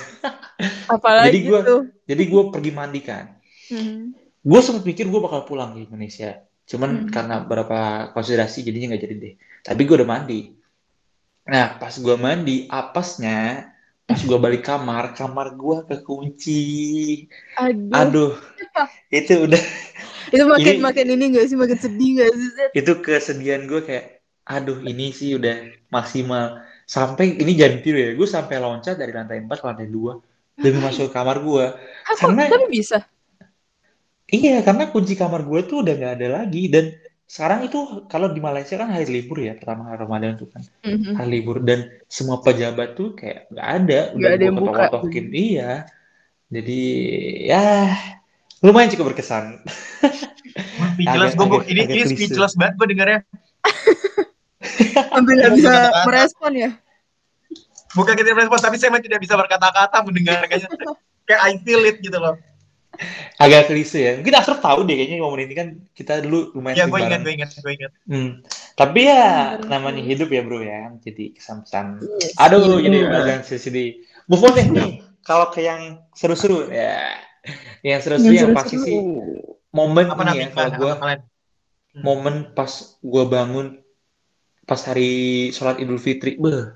Apalagi 0.95 1.29
Jadi 1.29 1.39
gua- 1.45 1.65
tuh. 1.65 1.83
jadi 2.05 2.23
gue 2.23 2.43
pergi 2.49 2.71
mandi 2.71 3.01
kan. 3.01 3.25
Hmm. 3.65 4.13
gue 4.45 4.61
sempat 4.61 4.85
pikir 4.85 5.09
gue 5.09 5.17
bakal 5.19 5.43
pulang 5.43 5.73
ke 5.73 5.89
Indonesia. 5.89 6.37
Cuman 6.65 6.91
Hmm. 6.95 7.09
karena 7.09 7.35
beberapa 7.41 7.79
konsiderasi 8.13 8.61
jadinya 8.61 8.93
nggak 8.93 9.03
jadi 9.03 9.15
deh. 9.17 9.35
Tapi 9.61 9.81
gue 9.83 9.97
udah 9.97 10.07
mandi. 10.07 10.53
Nah 11.45 11.77
pas 11.77 11.93
gue 11.93 12.13
mandi 12.15 12.69
apesnya 12.69 13.69
pas 14.05 14.17
gue 14.17 14.37
balik 14.37 14.61
kamar 14.63 15.13
kamar 15.13 15.53
gue 15.53 15.77
kekunci. 15.87 16.61
Aduh, 17.57 17.89
aduh. 17.91 18.33
Itu 19.11 19.49
udah. 19.49 19.63
Itu 20.29 20.45
makin 20.45 20.77
ini- 20.77 20.83
makin 20.83 21.07
ini 21.11 21.25
gak 21.33 21.47
sih? 21.47 21.57
Makin 21.57 21.79
sedih 21.79 22.11
gak 22.19 22.31
sih 22.31 22.49
itu 22.75 22.93
kesedihan 22.99 23.65
gue 23.65 23.81
kayak 23.81 24.21
aduh 24.45 24.77
ini 24.83 25.09
sih 25.09 25.33
udah 25.33 25.57
maksimal 25.89 26.61
sampai 26.85 27.37
ini 27.37 27.53
jam 27.55 27.81
tidur 27.81 27.97
ya 27.97 28.11
gue 28.13 28.29
sampai 28.29 28.57
loncat 28.57 28.95
dari 28.95 29.11
lantai 29.11 29.41
4 29.41 29.49
ke 29.51 29.67
lantai 29.67 29.89
2 29.89 30.21
demi 30.55 30.79
masuk 30.79 31.09
ke 31.09 31.13
kamar 31.13 31.41
gue 31.41 31.65
Karena- 32.15 32.47
tapi 32.47 32.69
bisa? 32.71 33.03
Iya 34.27 34.61
karena 34.61 34.89
kunci 34.89 35.15
kamar 35.15 35.43
gue 35.43 35.61
tuh 35.65 35.85
udah 35.85 35.95
nggak 35.95 36.15
ada 36.17 36.29
lagi 36.39 36.67
dan 36.67 36.93
sekarang 37.25 37.65
itu 37.65 37.79
kalau 38.05 38.29
di 38.29 38.39
Malaysia 38.39 38.75
kan 38.75 38.89
hari 38.89 39.07
libur 39.07 39.37
ya 39.39 39.53
pertama 39.53 39.89
hari 39.89 40.01
Ramadan 40.01 40.35
tuh 40.35 40.49
kan 40.49 40.61
Mhm. 40.83 41.17
hari 41.17 41.29
libur 41.35 41.61
dan 41.61 41.89
semua 42.07 42.39
pejabat 42.39 42.95
tuh 42.95 43.13
kayak 43.13 43.49
nggak 43.49 43.69
ada 43.75 43.99
udah 44.13 44.29
ada 44.29 44.37
gue 44.37 44.45
yang 44.45 44.57
buka. 44.57 44.71
kotok-kotokin 44.71 45.27
iya. 45.31 45.73
Jadi 46.47 46.81
ya 47.45 47.91
lumayan 48.61 48.89
cukup 48.89 49.11
berkesan. 49.11 49.65
Speechless. 50.95 51.35
Agak- 51.35 51.51
gue 51.51 51.61
ini 51.67 51.81
agak 51.83 51.97
ini 51.97 52.11
speechless 52.15 52.55
banget 52.55 52.75
gue 52.77 52.87
dengarnya. 52.93 53.21
hampir 55.15 55.35
nggak 55.39 55.53
bisa 55.57 55.71
kata-kata. 55.71 56.03
merespon 56.07 56.53
ya 56.55 56.71
Bukan 57.95 58.19
kita 58.19 58.35
respon, 58.35 58.59
tapi 58.59 58.75
saya 58.75 58.91
memang 58.91 59.07
tidak 59.07 59.23
bisa 59.23 59.39
berkata-kata 59.39 60.03
mendengarkannya. 60.03 60.67
Kayak 61.31 61.41
I 61.47 61.53
feel 61.63 61.79
it 61.87 62.03
gitu 62.03 62.19
loh. 62.19 62.35
agak 63.43 63.67
klise 63.67 63.99
ya 63.99 64.13
mungkin 64.15 64.35
Asraf 64.39 64.63
tahu 64.63 64.87
deh 64.87 64.95
kayaknya 64.95 65.19
momen 65.19 65.51
ini 65.51 65.55
kan 65.59 65.69
kita 65.99 66.23
dulu 66.23 66.55
lumayan 66.55 66.79
Ya 66.79 66.87
sering 66.87 66.95
gue 66.95 67.01
ingat, 67.03 67.21
gue 67.27 67.33
ingat, 67.35 67.51
gue 67.59 67.73
ingat. 67.75 67.93
Hmm. 68.07 68.31
Tapi 68.79 69.01
ya 69.11 69.27
Bener. 69.59 69.67
namanya 69.67 70.03
hidup 70.03 70.31
ya 70.31 70.43
bro 70.47 70.63
ya, 70.63 70.95
jadi 71.03 71.35
kesan-kesan. 71.35 72.03
Yes, 72.23 72.39
Aduh, 72.39 72.79
iya. 72.79 72.87
jadi 72.87 72.99
jangan 73.11 73.43
sedih. 73.47 73.91
Move 74.31 74.47
on 74.47 74.53
deh 74.55 74.67
nih. 74.71 74.91
Kalau 75.27 75.51
ke 75.51 75.67
yang 75.67 76.07
seru-seru 76.15 76.71
ya, 76.71 77.19
yang 77.83 77.99
seru-seru 77.99 78.31
yang, 78.31 78.55
pasti 78.55 78.79
sih 78.79 78.95
momen 79.75 80.07
Apa 80.15 80.23
nih 80.31 80.35
ya 80.35 80.47
namanya? 80.47 80.49
kalau 80.55 80.71
gue 80.79 80.93
momen 81.99 82.35
pas 82.55 82.71
gue 83.03 83.25
bangun 83.27 83.67
pas 84.65 84.81
hari 84.89 85.11
sholat 85.53 85.77
Idul 85.81 86.01
Fitri, 86.01 86.37
beh, 86.41 86.75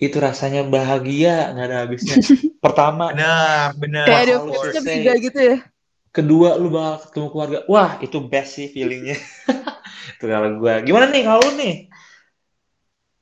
itu 0.00 0.16
rasanya 0.16 0.64
bahagia 0.64 1.52
nggak 1.52 1.66
ada 1.68 1.76
habisnya. 1.84 2.16
Pertama, 2.64 3.14
Benar, 3.14 3.76
benar. 3.78 4.06
kayak 4.08 4.22
ada 4.34 5.14
gitu 5.22 5.40
ya 5.40 5.58
kedua 6.18 6.56
lu 6.58 6.68
bakal 6.72 7.06
ketemu 7.08 7.26
keluarga. 7.30 7.58
Wah, 7.70 7.90
itu 8.02 8.18
best 8.18 8.58
sih 8.58 8.66
feelingnya. 8.72 9.14
itu 10.18 10.24
kalau 10.26 10.58
gue. 10.58 10.74
Gimana 10.82 11.06
nih 11.14 11.22
kalau 11.22 11.40
lu 11.46 11.52
nih? 11.60 11.74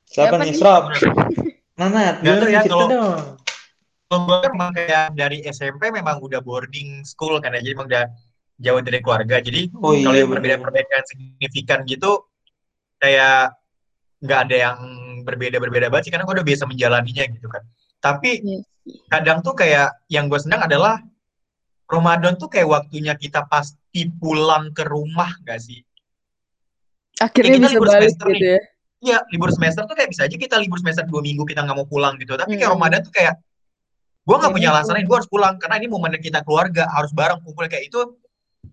Siapa 0.07 0.33
Siapa 0.33 0.35
nih, 0.41 0.49
nih? 0.49 0.55
Srop? 0.57 0.83
Nana, 1.77 2.17
Nggak 2.17 2.21
gimana 2.23 2.45
ya, 2.49 2.61
cerita 2.65 2.73
kalau- 2.73 2.89
dong? 2.89 3.21
Kalau 4.07 4.21
gue 4.23 4.37
kan 4.39 4.51
memang 4.55 4.71
kayak 4.71 5.05
dari 5.19 5.37
SMP 5.43 5.91
memang 5.91 6.23
udah 6.23 6.39
boarding 6.39 7.03
school 7.03 7.43
kan 7.43 7.51
ya, 7.53 7.59
jadi 7.59 7.75
emang 7.75 7.91
udah 7.91 8.05
jauh 8.57 8.79
dari 8.81 8.99
keluarga. 9.03 9.35
Jadi 9.43 9.67
Oh 9.83 9.91
kalau 9.91 10.15
iya, 10.15 10.23
yang 10.23 10.31
bener. 10.31 10.39
perbedaan-perbedaan 10.39 11.05
signifikan 11.11 11.79
gitu, 11.83 12.23
kayak 13.03 13.51
nggak 14.23 14.39
ada 14.49 14.55
yang 14.55 14.77
berbeda-berbeda 15.27 15.91
banget 15.91 16.09
sih, 16.09 16.11
karena 16.13 16.25
gue 16.25 16.35
udah 16.39 16.47
biasa 16.47 16.63
menjalaninya 16.65 17.23
gitu 17.29 17.47
kan. 17.51 17.63
Tapi 17.99 18.29
Yes. 18.41 18.63
kadang 19.11 19.43
tuh 19.43 19.51
kayak 19.51 19.99
yang 20.07 20.31
gue 20.31 20.39
senang 20.39 20.63
adalah 20.63 21.03
Ramadan 21.91 22.39
tuh 22.39 22.47
kayak 22.47 22.67
waktunya 22.67 23.15
kita 23.19 23.43
pasti 23.47 24.07
pulang 24.07 24.71
ke 24.71 24.83
rumah 24.87 25.31
gak 25.43 25.59
sih? 25.59 25.83
akhirnya 27.17 27.57
kita 27.57 27.65
bisa 27.65 27.73
libur 27.73 27.87
balik 27.89 27.97
semester 28.13 28.27
gitu 28.29 28.37
nih. 28.37 28.41
ya 28.45 28.59
Iya, 28.97 29.17
libur 29.29 29.49
semester 29.53 29.81
tuh 29.85 29.93
kayak 29.97 30.09
bisa 30.09 30.21
aja 30.25 30.37
kita 30.37 30.55
libur 30.57 30.77
semester 30.81 31.05
dua 31.05 31.21
minggu 31.21 31.45
kita 31.45 31.61
nggak 31.65 31.77
mau 31.77 31.85
pulang 31.85 32.17
gitu. 32.17 32.33
Tapi 32.33 32.57
kayak 32.57 32.73
Hmm. 32.73 32.81
Ramadan 32.81 32.99
tuh 33.05 33.13
kayak 33.13 33.33
gue 34.21 34.35
nggak 34.37 34.49
Ini 34.49 34.55
punya 34.57 34.69
alasan 34.73 35.01
gue 35.01 35.15
harus 35.17 35.29
pulang 35.29 35.55
karena 35.61 35.75
ini 35.77 35.87
momen 35.89 36.17
kita 36.17 36.41
keluarga 36.41 36.89
harus 36.93 37.13
bareng 37.13 37.41
kumpul 37.45 37.65
kayak 37.69 37.89
itu. 37.89 38.17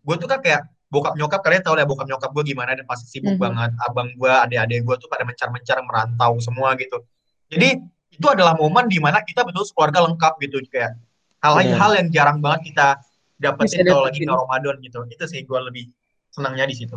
Gue 0.00 0.16
tuh 0.16 0.28
kan 0.28 0.40
kayak 0.40 0.64
bokap 0.94 1.18
nyokap 1.18 1.42
kalian 1.42 1.62
tahu 1.66 1.74
lah 1.74 1.82
bokap 1.82 2.06
nyokap 2.06 2.30
gue 2.30 2.44
gimana 2.54 2.78
dan 2.78 2.86
pasti 2.86 3.18
sibuk 3.18 3.34
Mhm. 3.34 3.42
banget 3.42 3.70
abang 3.82 4.08
gue 4.14 4.30
adik-adik 4.30 4.86
gue 4.86 4.96
tuh 5.02 5.08
pada 5.10 5.26
mencar-mencar 5.26 5.82
merantau 5.82 6.38
semua 6.38 6.78
gitu 6.78 7.02
jadi 7.50 7.82
itu 8.14 8.26
adalah 8.30 8.54
momen 8.54 8.86
di 8.86 9.02
mana 9.02 9.26
kita 9.26 9.42
betul 9.42 9.66
keluarga 9.74 10.06
lengkap 10.06 10.38
gitu 10.38 10.62
kayak 10.70 10.94
hal-hal 11.42 11.74
hal 11.74 11.90
yang 11.98 12.08
jarang 12.08 12.38
banget 12.38 12.70
kita 12.70 13.02
dapetin 13.34 13.82
kalau 13.82 14.06
lagi 14.06 14.22
di 14.22 14.30
Ramadan 14.30 14.78
gitu 14.78 15.02
itu 15.10 15.24
sih 15.26 15.42
gue 15.42 15.58
lebih 15.58 15.90
senangnya 16.30 16.70
di 16.70 16.76
situ 16.78 16.94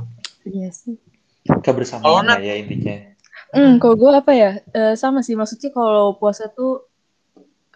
Iya 0.47 0.69
sih. 0.71 0.95
Kalau 1.43 1.59
kebersamaan 1.59 2.23
lah 2.23 2.39
ya 2.39 2.55
intinya. 2.55 3.11
Hmm, 3.51 3.79
kalau 3.79 3.95
gue 3.95 4.11
apa 4.15 4.31
ya? 4.31 4.51
Eh, 4.71 4.95
sama 4.95 5.19
sih, 5.19 5.35
maksudnya 5.35 5.71
kalau 5.71 6.15
puasa 6.15 6.47
tuh 6.47 6.87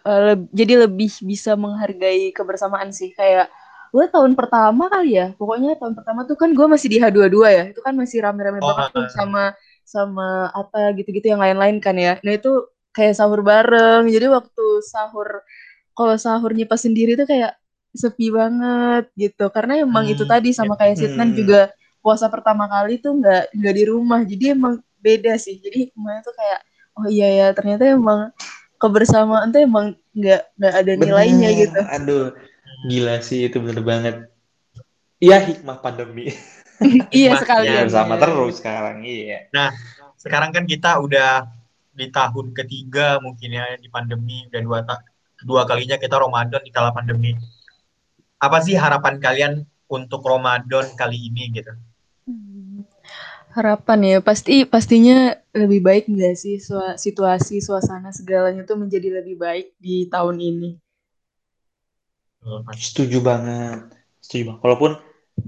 eh, 0.02 0.20
leb- 0.32 0.48
jadi 0.52 0.88
lebih 0.88 1.12
bisa 1.22 1.52
menghargai 1.52 2.32
kebersamaan 2.32 2.92
sih. 2.92 3.12
Kayak 3.12 3.52
gue 3.92 4.04
tahun 4.08 4.32
pertama 4.38 4.88
kali 4.88 5.20
ya, 5.20 5.26
pokoknya 5.36 5.76
tahun 5.80 5.94
pertama 5.98 6.20
tuh 6.24 6.36
kan 6.40 6.50
gue 6.56 6.66
masih 6.66 6.88
di 6.92 6.96
H22 7.02 7.48
ya, 7.52 7.64
itu 7.72 7.80
kan 7.84 7.92
masih 7.92 8.18
rame-rame 8.24 8.60
Oh, 8.60 8.68
banget 8.68 8.86
tuh 8.94 9.04
sama 9.12 9.52
sama 9.84 10.48
apa 10.56 10.96
gitu-gitu 10.96 11.28
yang 11.32 11.42
lain-lain 11.44 11.76
kan 11.84 11.92
ya. 12.00 12.16
Nah 12.24 12.32
itu 12.38 12.48
kayak 12.96 13.14
sahur 13.20 13.40
bareng, 13.44 14.08
jadi 14.08 14.26
waktu 14.32 14.64
sahur, 14.84 15.44
kalau 15.96 16.16
sahurnya 16.16 16.64
pas 16.70 16.80
sendiri 16.80 17.16
tuh 17.20 17.28
kayak 17.28 17.52
sepi 17.92 18.32
banget 18.32 19.04
gitu, 19.20 19.48
karena 19.52 19.84
emang 19.84 20.08
itu 20.08 20.24
Hmm, 20.24 20.28
tadi 20.28 20.50
sama 20.56 20.74
kayak 20.80 20.96
Hmm. 21.00 21.32
juga 21.36 21.68
puasa 22.04 22.26
pertama 22.32 22.64
kali 22.68 23.00
tuh 23.04 23.12
nggak 23.20 23.42
nggak 23.56 23.74
di 23.76 23.84
rumah, 23.88 24.20
jadi 24.24 24.56
emang 24.56 24.80
beda 25.04 25.36
sih. 25.40 25.60
Jadi 25.60 25.90
hikmahnya 25.92 26.20
tuh 26.24 26.34
kayak 26.36 26.60
oh 27.00 27.06
iya 27.12 27.26
ya 27.38 27.46
ternyata 27.56 27.84
emang 27.92 28.32
kebersamaan 28.80 29.48
tuh 29.54 29.60
emang 29.64 29.86
nggak 30.16 30.40
nggak 30.58 30.74
ada 30.80 30.92
nilainya 30.96 31.48
Bener. 31.48 31.60
gitu. 31.60 31.80
Aduh, 31.94 32.32
gila 32.86 33.22
sih 33.22 33.46
itu 33.46 33.58
bener 33.62 33.82
banget. 33.82 34.16
Iya 35.22 35.38
hikmah 35.46 35.78
pandemi. 35.78 36.34
iya 37.14 37.38
sekalian. 37.38 37.72
ya, 37.72 37.82
Bersama 37.86 38.14
ya. 38.18 38.20
terus 38.26 38.54
sekarang 38.58 38.96
iya. 39.06 39.38
sekarang 40.18 40.50
kan 40.50 40.64
kita 40.66 40.98
udah 40.98 41.46
di 41.92 42.08
tahun 42.08 42.56
ketiga 42.56 43.20
mungkin 43.22 43.52
ya 43.52 43.76
di 43.76 43.86
pandemi 43.92 44.48
udah 44.48 44.62
dua 44.64 44.78
ta- 44.82 45.04
dua 45.44 45.62
kalinya 45.68 46.00
kita 46.00 46.16
Ramadan 46.16 46.62
di 46.64 46.72
kala 46.72 46.90
pandemi 46.90 47.36
apa 48.42 48.58
sih 48.58 48.74
harapan 48.74 49.22
kalian 49.22 49.52
untuk 49.86 50.26
Ramadan 50.26 50.90
kali 50.98 51.30
ini 51.30 51.54
gitu. 51.54 51.70
Harapan 53.54 53.98
ya 54.02 54.18
pasti 54.24 54.66
pastinya 54.66 55.36
lebih 55.54 55.84
baik 55.84 56.04
nggak 56.10 56.34
sih 56.34 56.56
situasi 56.98 57.62
suasana 57.62 58.10
segalanya 58.10 58.66
tuh 58.66 58.80
menjadi 58.80 59.22
lebih 59.22 59.38
baik 59.38 59.76
di 59.78 60.10
tahun 60.10 60.42
ini. 60.42 60.81
Setuju 62.74 63.18
banget. 63.22 63.80
Setuju 64.18 64.42
banget. 64.50 64.60
Walaupun 64.62 64.92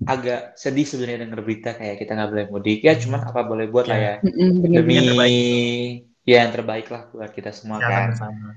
agak 0.08 0.56
sedih 0.56 0.86
sebenarnya 0.88 1.28
dengar 1.28 1.40
berita 1.44 1.76
kayak 1.76 1.96
kita 2.00 2.16
nggak 2.16 2.30
boleh 2.30 2.46
mudik. 2.50 2.78
Ya 2.82 2.94
cuman 2.96 3.20
apa 3.26 3.40
boleh 3.44 3.66
buat 3.68 3.86
lah 3.86 3.98
ya. 3.98 4.14
Mm-mm, 4.24 4.50
bener 4.64 4.76
Demi 4.82 4.92
Yang 4.96 5.06
terbaik. 5.12 5.92
ya 6.24 6.36
yang 6.40 6.52
terbaik 6.56 6.86
lah 6.88 7.02
buat 7.12 7.30
kita 7.30 7.50
semua 7.52 7.78
Kesehatan 7.78 7.92
kan. 7.92 8.06
bersama. 8.10 8.48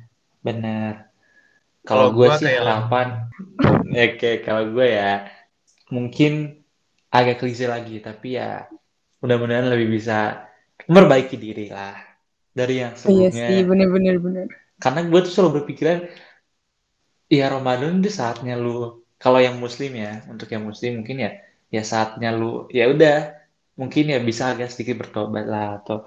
Bener. 0.42 0.94
Kalau 1.84 2.08
gue 2.12 2.28
sih 2.36 2.52
harapan, 2.52 3.08
oke 3.96 4.32
kalau 4.44 4.64
gue 4.76 4.88
ya 4.88 5.12
mungkin 5.88 6.60
agak 7.08 7.40
klise 7.40 7.64
lagi, 7.64 8.04
tapi 8.04 8.36
ya 8.36 8.68
mudah-mudahan 9.24 9.72
lebih 9.72 9.96
bisa 9.96 10.48
memperbaiki 10.84 11.40
diri 11.40 11.72
lah 11.72 11.96
dari 12.52 12.84
yang 12.84 12.92
Iya 12.92 13.32
sebelumnya. 13.32 13.48
sih, 13.48 13.60
bener-bener 13.64 14.16
bener. 14.20 14.48
Karena 14.78 15.08
gue 15.08 15.20
tuh 15.24 15.32
selalu 15.32 15.64
berpikiran, 15.64 15.98
ya 17.32 17.46
Ramadan 17.54 18.00
itu 18.02 18.10
saatnya 18.20 18.54
lu, 18.64 18.70
kalau 19.22 19.40
yang 19.48 19.58
Muslim 19.66 19.92
ya, 20.04 20.24
untuk 20.32 20.48
yang 20.54 20.64
Muslim 20.70 20.92
mungkin 21.04 21.18
ya, 21.26 21.32
ya 21.76 21.82
saatnya 21.92 22.30
lu, 22.40 22.68
ya 22.78 22.84
udah, 22.94 23.16
mungkin 23.80 24.04
ya 24.14 24.20
bisa 24.30 24.44
agak 24.54 24.70
sedikit 24.74 24.96
bertobat 25.02 25.46
lah 25.54 25.68
atau 25.84 25.98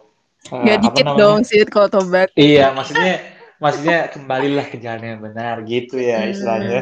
Gak 0.65 0.79
apa 0.89 0.89
dikit 0.89 1.07
namanya? 1.07 1.17
dong 1.21 1.41
sih 1.45 1.61
kalau 1.69 1.89
tobat. 1.89 2.29
Iya, 2.39 2.73
maksudnya 2.77 3.11
maksudnya 3.61 3.97
kembalilah 4.15 4.67
ke 4.73 4.77
jalan 4.85 5.05
yang 5.05 5.21
benar 5.27 5.55
gitu 5.69 5.95
ya 6.01 6.25
Hmm. 6.25 6.33
istilahnya. 6.33 6.81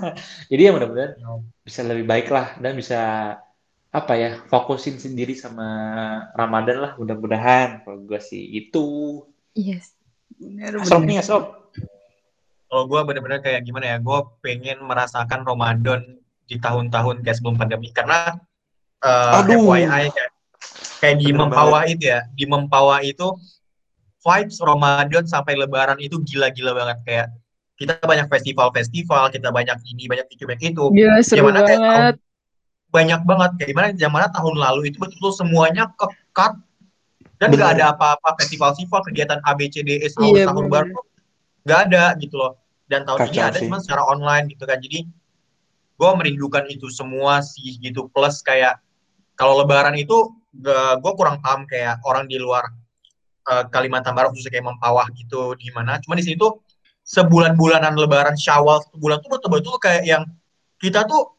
Jadi 0.50 0.60
ya 0.66 0.70
mudah-mudahan 0.74 1.12
bisa 1.66 1.80
lebih 1.86 2.04
baik 2.06 2.26
lah 2.30 2.46
dan 2.62 2.72
bisa 2.80 2.96
apa 3.90 4.12
ya 4.22 4.28
fokusin 4.50 4.96
sendiri 5.02 5.34
sama 5.34 5.66
Ramadan 6.38 6.76
lah 6.84 6.92
mudah-mudahan 7.00 7.82
kalau 7.82 7.98
gue 8.06 8.20
sih 8.22 8.42
itu. 8.58 8.78
Iya. 9.54 9.78
Bener, 10.40 10.74
Asrop 10.80 11.02
bener. 11.02 11.08
nih 11.08 11.18
Asrop. 11.22 11.44
Kalau 12.70 12.86
gue 12.86 13.00
bener-bener 13.02 13.42
kayak 13.42 13.66
gimana 13.66 13.84
ya 13.92 13.96
gue 13.98 14.18
pengen 14.40 14.78
merasakan 14.86 15.42
Ramadan 15.42 16.00
di 16.46 16.54
tahun-tahun 16.56 17.26
kayak 17.26 17.36
sebelum 17.36 17.58
pandemi 17.58 17.90
karena 17.90 18.38
eh, 19.02 19.38
Aduh. 19.42 19.58
FYI 19.66 20.06
kayak, 20.14 20.30
kayak 21.02 21.16
di 21.18 21.34
Bener 21.34 21.50
Mempawah 21.50 21.82
itu 21.84 22.04
ya 22.06 22.22
di 22.30 22.44
Mempawah 22.46 23.02
itu 23.02 23.26
vibes 24.20 24.62
Ramadan 24.62 25.24
sampai 25.26 25.58
Lebaran 25.58 25.98
itu 25.98 26.22
gila-gila 26.22 26.76
banget 26.76 26.98
kayak 27.02 27.26
kita 27.74 27.96
banyak 28.04 28.28
festival-festival 28.28 29.32
kita 29.32 29.48
banyak 29.48 29.74
ini 29.88 30.04
banyak 30.06 30.28
itu 30.30 30.44
banyak 30.44 30.76
itu 30.76 30.84
Gila 30.92 31.16
seru 31.24 31.48
Gimana 31.48 31.64
kayak 31.64 31.80
banget. 31.80 32.16
banyak 32.90 33.20
banget 33.24 33.50
kayak 33.56 33.68
gimana 33.72 33.86
zaman 33.96 34.28
tahun 34.30 34.54
lalu 34.60 34.80
itu 34.92 34.96
betul-betul 35.00 35.32
semuanya 35.32 35.88
kekat 35.96 36.54
dan 37.40 37.48
nggak 37.56 37.70
Bener. 37.72 37.80
ada 37.80 37.96
apa-apa 37.96 38.36
festival-festival 38.36 39.00
kegiatan 39.08 39.40
ABCDE 39.42 40.06
sahur 40.12 40.36
Iya, 40.36 40.44
sahur 40.44 40.68
bener. 40.68 40.92
baru 40.92 41.00
nggak 41.64 41.80
ada 41.90 42.04
gitu 42.18 42.36
loh. 42.36 42.58
Dan 42.90 43.06
tahun 43.06 43.30
ini 43.30 43.38
Kacau 43.38 43.48
ada 43.48 43.58
sih. 43.58 43.66
cuma 43.70 43.78
secara 43.78 44.02
online 44.08 44.50
gitu 44.50 44.64
kan. 44.66 44.78
Jadi 44.82 45.06
gue 46.00 46.10
merindukan 46.16 46.64
itu 46.66 46.88
semua 46.90 47.44
sih 47.44 47.78
gitu. 47.78 48.10
Plus 48.10 48.42
kayak 48.42 48.80
kalau 49.38 49.62
lebaran 49.62 49.94
itu 49.94 50.32
gue 50.98 51.12
kurang 51.14 51.38
paham 51.38 51.68
kayak 51.70 52.02
orang 52.02 52.26
di 52.26 52.40
luar 52.40 52.66
eh, 53.46 53.64
Kalimantan 53.70 54.16
Barat 54.16 54.34
khususnya 54.34 54.58
kayak 54.58 54.66
Mempawah 54.66 55.06
gitu 55.14 55.54
di 55.54 55.70
mana. 55.70 56.02
Cuma 56.02 56.18
di 56.18 56.26
sini 56.26 56.40
tuh 56.40 56.64
sebulan-bulanan 57.06 57.94
lebaran 57.94 58.34
Syawal 58.34 58.82
bulan 58.98 59.22
tuh 59.22 59.38
betul-betul 59.38 59.76
kayak 59.78 60.02
yang 60.06 60.22
kita 60.82 61.06
tuh 61.06 61.36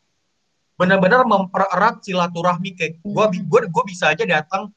benar-benar 0.80 1.28
mempererat 1.28 2.00
silaturahmi. 2.06 2.80
Kayak 2.80 3.04
gue 3.04 3.26
gue 3.44 3.60
gue 3.68 3.84
bisa 3.90 4.16
aja 4.16 4.24
datang 4.24 4.72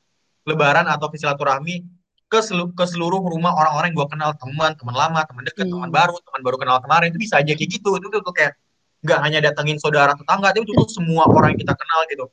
lebaran 0.44 0.90
atau 0.90 1.08
silaturahmi 1.08 1.93
ke 2.34 2.40
seluruh, 2.42 2.74
ke 2.74 2.84
seluruh 2.84 3.20
rumah 3.22 3.54
orang-orang 3.54 3.94
yang 3.94 3.98
gue 4.02 4.08
kenal 4.10 4.30
teman 4.34 4.74
teman 4.74 4.94
lama 4.94 5.22
teman 5.22 5.42
dekat 5.46 5.70
teman 5.70 5.86
Hmm. 5.86 5.94
baru 5.94 6.14
teman 6.18 6.40
baru 6.42 6.56
kenal 6.58 6.78
kemarin 6.82 7.14
itu 7.14 7.18
bisa 7.22 7.38
aja 7.38 7.54
kayak 7.54 7.70
gitu 7.70 7.94
itu 7.94 8.06
tuh 8.10 8.34
kayak 8.34 8.58
nggak 9.06 9.20
hanya 9.22 9.38
datengin 9.44 9.78
saudara 9.78 10.12
tetangga 10.12 10.50
tapi 10.50 10.66
itu 10.66 10.74
tuh 10.74 10.90
semua 10.90 11.30
orang 11.30 11.54
yang 11.54 11.60
kita 11.62 11.74
kenal 11.78 12.00
gitu 12.10 12.26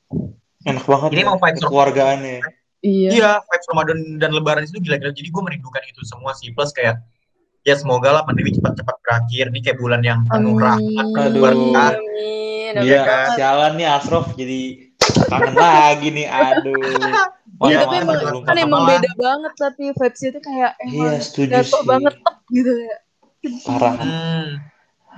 Enak 0.61 0.85
banget 0.85 1.09
Ini 1.13 1.21
ya 1.21 1.25
mau 1.25 1.37
vibes 1.41 1.57
kekeluargaannya. 1.57 2.37
Iya. 2.81 3.09
Iya, 3.13 3.31
vibes 3.41 3.67
Ramadan 3.73 3.97
dan 4.21 4.29
Lebaran 4.29 4.61
itu 4.61 4.77
gila-gila. 4.77 5.09
Jadi 5.09 5.29
gue 5.29 5.41
merindukan 5.41 5.81
itu 5.89 6.05
semua 6.05 6.37
sih. 6.37 6.53
Plus 6.53 6.69
kayak, 6.69 7.01
ya 7.65 7.73
semoga 7.73 8.13
lah 8.13 8.21
pandemi 8.21 8.53
cepat-cepat 8.53 8.93
berakhir. 9.01 9.49
Ini 9.49 9.57
kayak 9.65 9.77
bulan 9.81 10.05
yang 10.05 10.21
penuh 10.29 10.61
rahmat, 10.61 11.05
penuh 11.17 11.33
Aduh. 11.33 11.41
berkah. 11.41 11.93
Iya, 11.97 12.77
Amin 12.77 13.01
banget. 13.01 13.29
sialan 13.41 13.71
nih 13.73 13.87
Asraf 13.89 14.25
jadi 14.37 14.61
kangen 15.29 15.55
lagi 15.55 16.07
nih. 16.11 16.27
Aduh. 16.27 16.75
Iya, 17.61 17.85
Wah, 17.85 17.85
tapi 17.85 17.95
emang, 18.01 18.17
kan 18.41 18.57
emang 18.57 18.81
beda 18.89 19.11
banget 19.21 19.53
tapi 19.53 19.83
vibes 19.93 20.21
itu 20.25 20.39
kayak 20.41 20.71
Iya, 20.81 20.97
emang 20.97 21.21
setuju 21.21 21.51
jatuh 21.53 21.81
sih. 21.81 21.85
banget 21.85 22.13
gitu 22.49 22.71
ya. 22.73 22.95
Parah. 23.69 23.93
Hmm, 24.01 24.47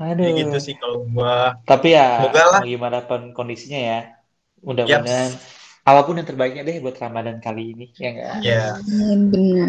Aduh. 0.03 0.23
kayak 0.27 0.35
gitu 0.43 0.57
sih 0.59 0.75
kalau 0.75 1.07
gue. 1.07 1.35
Tapi 1.63 1.87
ya 1.95 2.19
Semoga 2.19 2.43
lah. 2.51 2.61
mau 2.63 2.67
gimana 2.67 2.99
pun 3.07 3.21
kondisinya 3.31 3.79
ya, 3.79 3.99
mudah-mudahan 4.59 5.31
apa 5.83 6.07
pun 6.07 6.15
yang 6.15 6.23
terbaiknya 6.23 6.63
deh 6.63 6.79
buat 6.79 6.95
Ramadan 6.95 7.43
kali 7.43 7.75
ini 7.75 7.91
ya 7.99 8.09
enggak? 8.15 8.35
Ya, 8.39 8.63
Amin, 8.79 9.19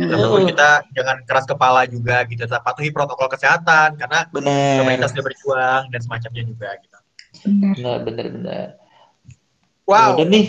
benar. 0.06 0.14
walaupun 0.14 0.46
kita 0.46 0.70
jangan 0.94 1.16
keras 1.26 1.46
kepala 1.50 1.80
juga 1.90 2.22
gitu. 2.30 2.46
Tetap 2.46 2.62
patuhi 2.62 2.94
protokol 2.94 3.26
kesehatan 3.26 3.98
karena 3.98 4.22
pemerintah 4.30 5.10
Bener, 5.10 5.10
sudah 5.10 5.24
berjuang 5.26 5.82
dan 5.90 6.00
semacamnya 6.02 6.42
juga 6.46 6.70
gitu. 6.78 6.98
Benar. 7.50 8.06
bener, 8.06 8.26
bener. 8.30 8.66
Wow, 9.84 10.16
Udah 10.16 10.26
nih, 10.26 10.44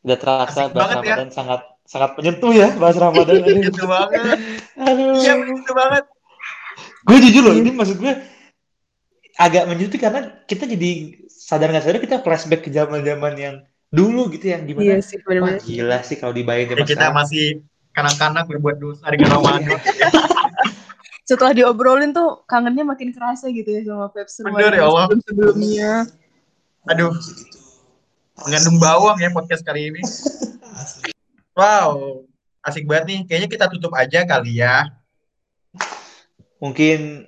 udah 0.00 0.16
terasa 0.16 0.60
Asik 0.68 0.72
bahas 0.72 0.92
banget 0.92 0.96
ya. 0.96 1.00
Ramadan 1.16 1.28
sangat 1.30 1.60
sangat 1.84 2.10
menyentuh 2.16 2.52
ya 2.52 2.68
bahas 2.76 2.96
Ramadan. 2.96 3.34
Aduh, 3.40 3.60
gitu 3.60 3.84
banget. 3.84 4.38
aduh. 4.76 5.16
Iya, 5.16 5.32
begitu 5.40 5.72
banget. 5.72 6.04
Gue 7.00 7.16
jujur 7.18 7.42
loh, 7.42 7.54
ini 7.56 7.70
maksud 7.72 7.96
gue 7.96 8.12
agak 9.34 9.64
menyentuh 9.66 9.96
karena 9.96 10.20
kita 10.44 10.68
jadi 10.68 10.90
sadar 11.26 11.72
nggak 11.72 11.80
sadar 11.82 11.98
kita 11.98 12.16
flashback 12.20 12.60
ke 12.60 12.70
zaman-zaman 12.70 13.32
yang 13.34 13.56
dulu 13.88 14.28
gitu 14.30 14.52
yang 14.52 14.62
Iya 14.62 14.68
di 14.68 14.74
mana 14.76 15.00
sih, 15.00 15.16
wah 15.18 15.24
benar-benar. 15.26 15.64
gila 15.64 15.98
sih 16.04 16.16
kalau 16.16 16.30
dibayangin 16.30 16.76
Ya, 16.76 16.84
kita 16.84 16.92
sekarang. 17.08 17.16
masih 17.16 17.44
kanak-kanak 17.90 18.44
berbuat 18.46 18.76
dosa 18.78 19.04
dengan 19.08 19.28
Ramadan. 19.34 19.80
Setelah 21.28 21.52
diobrolin 21.54 22.10
tuh 22.10 22.42
kangennya 22.44 22.82
makin 22.82 23.10
kerasa 23.10 23.48
gitu 23.48 23.66
ya 23.66 23.82
sama 23.82 24.10
Peps 24.10 24.42
Bener, 24.42 24.74
ya 24.74 24.84
Allah. 24.84 25.08
sebelum-sebelumnya. 25.08 25.90
Aduh, 26.86 27.12
mengandung 28.42 28.78
bawang 28.78 29.16
ya 29.18 29.28
podcast 29.30 29.62
kali 29.62 29.88
ini. 29.88 30.00
Wow, 31.52 32.24
asik 32.62 32.86
banget 32.86 33.04
nih. 33.06 33.20
Kayaknya 33.26 33.48
kita 33.50 33.66
tutup 33.68 33.92
aja 33.94 34.24
kali 34.24 34.58
ya. 34.58 34.86
mungkin 36.60 37.24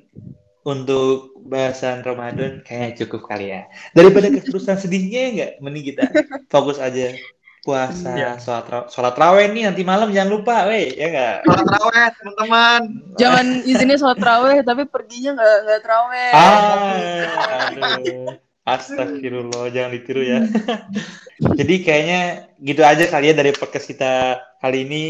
untuk 0.60 1.32
bahasan 1.48 2.04
Ramadan 2.04 2.60
kayaknya 2.62 3.00
cukup 3.00 3.24
kali 3.24 3.48
ya. 3.48 3.64
Daripada 3.90 4.28
keterusan 4.28 4.76
sedihnya 4.76 5.22
enggak, 5.32 5.50
mending 5.58 5.84
kita 5.88 6.04
fokus 6.52 6.76
aja 6.76 7.16
puasa, 7.62 8.12
Iya. 8.12 8.36
sholat, 8.36 8.66
ra- 8.68 8.88
sholat 8.90 9.14
raweh 9.16 9.48
nih 9.48 9.70
nanti 9.70 9.86
malam 9.86 10.12
jangan 10.12 10.36
lupa, 10.36 10.68
weh, 10.68 10.92
ya 10.92 11.06
enggak? 11.08 11.36
Sholat 11.48 11.68
raweh, 11.70 12.06
teman-teman. 12.12 12.80
Jangan 13.16 13.46
izinnya 13.70 13.96
sholat 13.96 14.18
terawih 14.20 14.58
tapi 14.60 14.82
perginya 14.84 15.30
nggak 15.32 15.56
nggak 15.64 15.80
terawih. 15.80 16.30
Ah, 16.36 16.92
aduh. 17.96 18.36
Astagfirullah, 18.62 19.74
jangan 19.74 19.90
ditiru 19.90 20.22
ya. 20.22 20.38
Jadi 21.58 21.74
kayaknya 21.82 22.20
gitu 22.62 22.82
aja 22.82 23.04
kali 23.10 23.30
ya 23.30 23.34
dari 23.34 23.50
podcast 23.50 23.86
kita 23.86 24.12
kali 24.58 24.86
ini. 24.86 25.04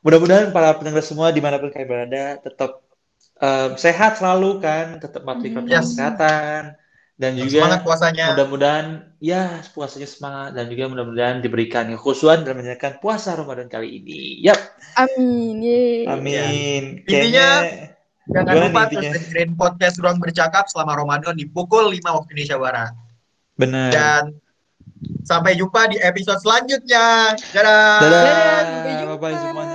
Mudah-mudahan 0.00 0.52
para 0.52 0.72
pendengar 0.76 1.04
semua 1.04 1.28
di 1.28 1.40
mana 1.40 1.56
pun 1.56 1.68
kalian 1.68 1.88
berada 1.88 2.24
tetap 2.40 2.80
em, 3.36 3.76
sehat 3.76 4.16
selalu 4.16 4.60
kan, 4.60 5.00
tetap 5.00 5.20
patuhi 5.22 5.52
protokol 5.52 5.72
Yes. 5.80 5.92
kesehatan 5.92 6.76
dan 7.14 7.32
Semangat 7.38 7.84
juga 7.84 7.86
puasanya. 7.86 8.24
mudah-mudahan 8.34 8.86
ya 9.22 9.42
puasanya 9.70 10.08
semangat 10.08 10.50
dan 10.52 10.66
juga 10.66 10.84
mudah-mudahan 10.90 11.38
diberikan 11.40 11.86
kekhusuan 11.94 12.42
dalam 12.42 12.58
menjalankan 12.58 12.98
puasa 12.98 13.32
Ramadan 13.32 13.68
kali 13.68 14.00
ini. 14.00 14.42
Yap, 14.42 14.58
Amin. 14.96 15.60
Yeay. 15.60 16.04
amin. 16.08 16.82
Intinya, 17.06 17.46
Kayaknya 17.64 17.94
Jangan 18.24 18.54
Gimana 18.56 18.66
lupa 18.72 18.82
terus 18.88 19.04
dengerin 19.12 19.50
podcast 19.52 19.96
Ruang 20.00 20.16
Bercakap 20.16 20.64
selama 20.72 20.96
Ramadan 20.96 21.36
di 21.36 21.44
pukul 21.44 21.92
5 21.92 22.00
waktu 22.08 22.30
Indonesia 22.32 22.56
Barat. 22.56 22.92
benar. 23.54 23.90
Dan 23.92 24.22
sampai 25.22 25.54
jumpa 25.54 25.92
di 25.92 26.00
episode 26.00 26.40
selanjutnya. 26.40 27.36
Dadah. 27.52 28.00
Dadah, 28.00 28.22
Dadah, 28.24 28.58
sampai 28.64 28.92
jumpa. 28.98 29.14
bye-bye 29.20 29.36
semuanya. 29.38 29.73